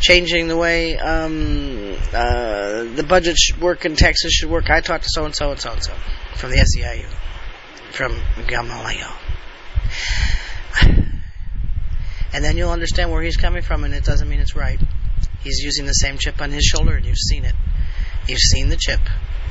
changing 0.00 0.48
the 0.48 0.56
way 0.56 0.96
um, 0.96 1.96
uh, 2.12 2.84
the 2.84 3.04
budget 3.08 3.36
should 3.36 3.60
work 3.60 3.84
and 3.84 3.96
taxes 3.96 4.32
should 4.32 4.50
work, 4.50 4.70
I 4.70 4.80
talked 4.80 5.04
to 5.04 5.10
so-and-so 5.12 5.50
and 5.50 5.60
so-and-so 5.60 5.92
from 6.34 6.50
the 6.50 6.56
SEIU, 6.56 7.08
from 7.92 8.20
Gamaliel. 8.46 9.12
And 12.32 12.44
then 12.44 12.58
you'll 12.58 12.70
understand 12.70 13.10
where 13.10 13.22
he's 13.22 13.38
coming 13.38 13.62
from, 13.62 13.84
and 13.84 13.94
it 13.94 14.04
doesn't 14.04 14.28
mean 14.28 14.40
it's 14.40 14.54
right. 14.54 14.78
He's 15.40 15.60
using 15.60 15.86
the 15.86 15.92
same 15.92 16.18
chip 16.18 16.42
on 16.42 16.50
his 16.50 16.64
shoulder, 16.64 16.94
and 16.94 17.06
you've 17.06 17.16
seen 17.16 17.46
it. 17.46 17.54
You've 18.28 18.38
seen 18.38 18.68
the 18.68 18.76
chip. 18.76 19.00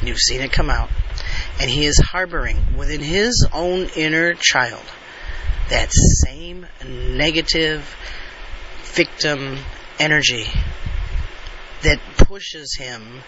You've 0.03 0.19
seen 0.19 0.41
it 0.41 0.51
come 0.51 0.69
out. 0.69 0.89
And 1.59 1.67
he 1.67 1.85
is 1.85 1.97
harboring 1.97 2.77
within 2.77 3.01
his 3.01 3.47
own 3.51 3.89
inner 3.95 4.35
child 4.35 4.83
that 5.69 5.89
same 5.91 6.67
negative 6.87 7.95
victim 8.83 9.57
energy 9.97 10.45
that 11.81 11.99
pushes 12.17 12.75
him 12.77 13.21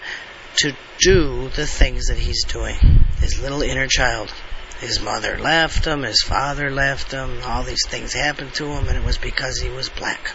to 0.57 0.73
do 0.99 1.49
the 1.49 1.65
things 1.65 2.07
that 2.07 2.17
he's 2.17 2.43
doing. 2.45 2.75
His 3.19 3.41
little 3.41 3.61
inner 3.61 3.87
child. 3.87 4.31
His 4.79 4.99
mother 4.99 5.37
left 5.39 5.85
him, 5.85 6.03
his 6.03 6.21
father 6.21 6.69
left 6.69 7.11
him, 7.11 7.41
all 7.43 7.63
these 7.63 7.85
things 7.87 8.13
happened 8.13 8.53
to 8.55 8.65
him, 8.65 8.87
and 8.87 8.97
it 8.97 9.03
was 9.03 9.17
because 9.17 9.59
he 9.59 9.69
was 9.69 9.89
black. 9.89 10.33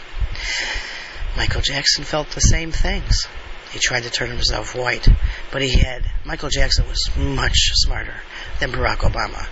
Michael 1.36 1.60
Jackson 1.60 2.04
felt 2.04 2.30
the 2.30 2.40
same 2.40 2.72
things. 2.72 3.26
He 3.72 3.78
tried 3.78 4.02
to 4.02 4.10
turn 4.10 4.30
himself 4.30 4.74
white, 4.74 5.08
but 5.50 5.62
he 5.62 5.78
had, 5.78 6.04
Michael 6.24 6.50
Jackson 6.50 6.86
was 6.88 7.10
much 7.16 7.70
smarter 7.74 8.20
than 8.58 8.72
Barack 8.72 8.98
Obama. 8.98 9.46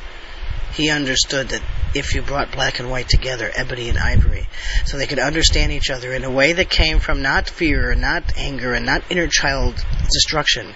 He 0.73 0.91
understood 0.91 1.49
that 1.49 1.63
if 1.95 2.15
you 2.15 2.23
brought 2.23 2.53
black 2.53 2.79
and 2.79 2.91
white 2.91 3.09
together, 3.09 3.51
ebony 3.55 3.89
and 3.89 3.99
ivory, 3.99 4.47
so 4.85 4.97
they 4.97 5.07
could 5.07 5.19
understand 5.19 5.73
each 5.73 5.91
other 5.91 6.13
in 6.13 6.25
a 6.25 6.31
way 6.31 6.53
that 6.53 6.71
came 6.71 7.01
from 7.01 7.23
not 7.23 7.49
fear 7.49 7.91
and 7.91 8.01
not 8.01 8.37
anger 8.37 8.73
and 8.73 8.87
not 8.87 9.03
inner 9.11 9.27
child 9.27 9.85
destruction 10.13 10.75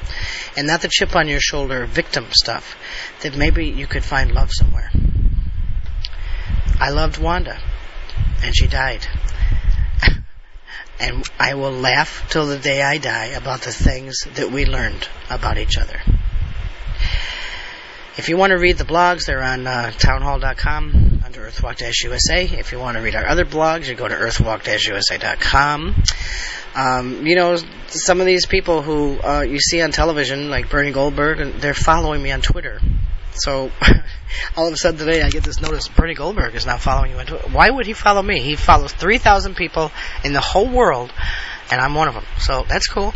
and 0.56 0.66
not 0.66 0.82
the 0.82 0.88
chip 0.88 1.14
on 1.14 1.28
your 1.28 1.40
shoulder 1.40 1.86
victim 1.86 2.26
stuff, 2.30 2.76
that 3.22 3.36
maybe 3.36 3.66
you 3.66 3.86
could 3.86 4.04
find 4.04 4.32
love 4.32 4.50
somewhere. 4.52 4.90
I 6.80 6.90
loved 6.90 7.18
Wanda, 7.18 7.58
and 8.42 8.54
she 8.56 8.66
died. 8.66 9.06
and 11.00 11.24
I 11.38 11.54
will 11.54 11.72
laugh 11.72 12.28
till 12.30 12.46
the 12.46 12.58
day 12.58 12.82
I 12.82 12.98
die 12.98 13.26
about 13.26 13.62
the 13.62 13.72
things 13.72 14.16
that 14.34 14.50
we 14.50 14.66
learned 14.66 15.08
about 15.30 15.58
each 15.58 15.78
other. 15.78 16.00
If 18.16 18.28
you 18.28 18.36
want 18.36 18.52
to 18.52 18.58
read 18.58 18.78
the 18.78 18.84
blogs, 18.84 19.26
they're 19.26 19.42
on 19.42 19.66
uh, 19.66 19.90
townhall.com 19.90 21.22
under 21.24 21.48
earthwalk-usa. 21.48 22.58
If 22.58 22.70
you 22.70 22.78
want 22.78 22.96
to 22.96 23.02
read 23.02 23.16
our 23.16 23.26
other 23.26 23.44
blogs, 23.44 23.88
you 23.88 23.96
go 23.96 24.06
to 24.06 24.14
earthwalk-usa.com. 24.14 26.02
Um, 26.76 27.26
you 27.26 27.34
know, 27.34 27.56
some 27.88 28.20
of 28.20 28.26
these 28.26 28.46
people 28.46 28.82
who 28.82 29.20
uh, 29.20 29.40
you 29.40 29.58
see 29.58 29.82
on 29.82 29.90
television, 29.90 30.48
like 30.48 30.70
Bernie 30.70 30.92
Goldberg, 30.92 31.54
they're 31.54 31.74
following 31.74 32.22
me 32.22 32.30
on 32.30 32.40
Twitter. 32.40 32.80
So 33.32 33.72
all 34.56 34.68
of 34.68 34.72
a 34.72 34.76
sudden 34.76 34.98
today 34.98 35.20
I 35.20 35.30
get 35.30 35.42
this 35.42 35.60
notice 35.60 35.88
Bernie 35.88 36.14
Goldberg 36.14 36.54
is 36.54 36.66
now 36.66 36.76
following 36.76 37.10
you 37.10 37.18
on 37.18 37.26
Twitter. 37.26 37.48
Why 37.48 37.68
would 37.68 37.86
he 37.86 37.94
follow 37.94 38.22
me? 38.22 38.40
He 38.40 38.54
follows 38.54 38.92
3,000 38.92 39.56
people 39.56 39.90
in 40.22 40.32
the 40.32 40.40
whole 40.40 40.68
world 40.68 41.12
and 41.70 41.80
I'm 41.80 41.94
one 41.94 42.08
of 42.08 42.14
them. 42.14 42.24
So 42.38 42.64
that's 42.68 42.86
cool. 42.86 43.14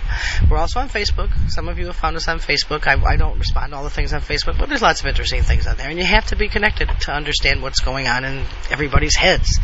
We're 0.51 0.57
also 0.57 0.81
on 0.81 0.89
Facebook. 0.89 1.31
Some 1.51 1.69
of 1.69 1.79
you 1.79 1.87
have 1.87 1.97
found 1.97 2.17
us 2.17 2.29
on 2.29 2.39
Facebook. 2.39 2.87
I, 2.87 3.03
I, 3.05 3.17
don't 3.17 3.39
respond 3.39 3.73
to 3.73 3.77
all 3.77 3.85
the 3.85 3.91
things 3.91 4.13
on 4.13 4.21
Facebook, 4.21 4.59
but 4.59 4.69
there's 4.69 4.83
lots 4.83 5.01
of 5.01 5.07
interesting 5.07 5.43
things 5.43 5.67
on 5.67 5.77
there, 5.77 5.89
and 5.89 5.99
you 5.99 6.05
have 6.05 6.27
to 6.27 6.37
be 6.37 6.49
connected 6.49 6.89
to 7.03 7.13
understand 7.13 7.63
what's 7.63 7.81
going 7.81 8.09
on 8.09 8.25
in 8.25 8.45
everybody's 8.71 9.17
heads. 9.17 9.59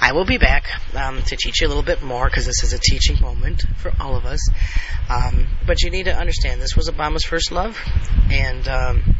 I 0.00 0.12
will 0.12 0.24
be 0.24 0.38
back 0.38 0.64
um, 0.94 1.22
to 1.22 1.36
teach 1.36 1.60
you 1.60 1.66
a 1.66 1.70
little 1.70 1.82
bit 1.82 2.02
more 2.02 2.26
because 2.26 2.46
this 2.46 2.62
is 2.62 2.72
a 2.72 2.78
teaching 2.78 3.20
moment 3.20 3.64
for 3.76 3.92
all 4.00 4.16
of 4.16 4.24
us. 4.24 4.40
Um, 5.08 5.46
but 5.66 5.82
you 5.82 5.90
need 5.90 6.04
to 6.04 6.16
understand 6.16 6.60
this 6.60 6.76
was 6.76 6.88
Obama's 6.90 7.24
first 7.24 7.52
love, 7.52 7.78
and 8.30 8.66
um, 8.68 9.16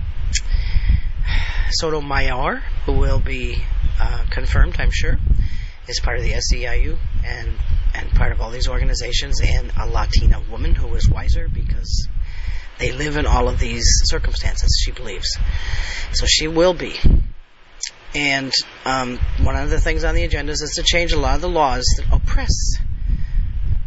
Sotomayor, 1.71 2.63
who 2.85 2.93
will 2.93 3.21
be 3.21 3.65
uh, 4.01 4.25
confirmed, 4.31 4.77
I'm 4.79 4.91
sure, 4.93 5.19
is 5.89 6.01
part 6.01 6.19
of 6.19 6.25
the 6.25 6.33
SEIU 6.33 6.99
and 7.25 7.55
and 7.97 8.11
part 8.11 8.33
of 8.33 8.41
all 8.41 8.51
these 8.51 8.69
organizations, 8.69 9.41
and 9.41 9.73
a 9.79 9.87
Latina 9.87 10.43
woman 10.51 10.75
who 10.75 10.95
is 10.95 11.09
wiser 11.09 11.49
because 11.49 12.09
they 12.79 12.93
live 12.93 13.17
in 13.17 13.27
all 13.27 13.49
of 13.49 13.59
these 13.59 13.87
circumstances, 14.05 14.79
she 14.85 14.93
believes. 14.93 15.39
So 16.13 16.27
she 16.27 16.47
will 16.47 16.75
be. 16.75 16.95
And 18.15 18.53
um, 18.85 19.19
one 19.41 19.57
of 19.57 19.71
the 19.71 19.81
things 19.81 20.05
on 20.05 20.15
the 20.15 20.25
agenda 20.25 20.53
is 20.53 20.73
to 20.77 20.83
change 20.83 21.13
a 21.13 21.19
lot 21.19 21.37
of 21.37 21.41
the 21.41 21.49
laws 21.49 21.85
that 21.97 22.07
oppress 22.13 22.77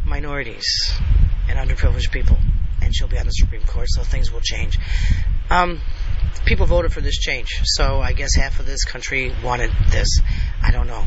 minorities 0.04 0.92
and 1.48 1.58
underprivileged 1.58 2.10
people. 2.10 2.36
And 2.82 2.94
she'll 2.94 3.08
be 3.08 3.18
on 3.18 3.26
the 3.26 3.32
Supreme 3.32 3.62
Court, 3.62 3.86
so 3.88 4.02
things 4.02 4.32
will 4.32 4.40
change. 4.40 4.78
Um, 5.50 5.80
people 6.44 6.66
voted 6.66 6.92
for 6.92 7.00
this 7.00 7.18
change, 7.18 7.60
so 7.64 8.00
I 8.00 8.12
guess 8.12 8.34
half 8.34 8.58
of 8.60 8.66
this 8.66 8.84
country 8.84 9.32
wanted 9.44 9.70
this. 9.90 10.20
I 10.62 10.70
don't 10.70 10.86
know. 10.86 11.06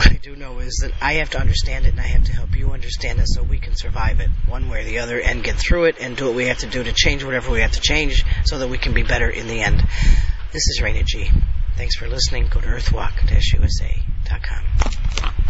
What 0.00 0.12
I 0.12 0.16
do 0.16 0.34
know 0.34 0.60
is 0.60 0.78
that 0.80 0.92
I 1.02 1.16
have 1.16 1.28
to 1.32 1.38
understand 1.38 1.84
it 1.84 1.90
and 1.90 2.00
I 2.00 2.06
have 2.06 2.24
to 2.24 2.32
help 2.32 2.56
you 2.56 2.70
understand 2.70 3.20
it 3.20 3.26
so 3.28 3.42
we 3.42 3.58
can 3.58 3.76
survive 3.76 4.20
it 4.20 4.30
one 4.48 4.70
way 4.70 4.80
or 4.80 4.84
the 4.84 5.00
other 5.00 5.20
and 5.20 5.44
get 5.44 5.56
through 5.56 5.84
it 5.84 5.96
and 6.00 6.16
do 6.16 6.24
what 6.24 6.34
we 6.34 6.46
have 6.46 6.60
to 6.60 6.66
do 6.66 6.82
to 6.82 6.90
change 6.94 7.22
whatever 7.22 7.52
we 7.52 7.60
have 7.60 7.72
to 7.72 7.82
change 7.82 8.24
so 8.46 8.60
that 8.60 8.70
we 8.70 8.78
can 8.78 8.94
be 8.94 9.02
better 9.02 9.28
in 9.28 9.46
the 9.46 9.60
end. 9.60 9.86
This 10.52 10.68
is 10.68 10.80
Raina 10.80 11.04
G. 11.04 11.30
Thanks 11.76 11.96
for 11.96 12.08
listening. 12.08 12.46
Go 12.46 12.62
to 12.62 12.68
earthwalk-usa.com. 12.68 15.49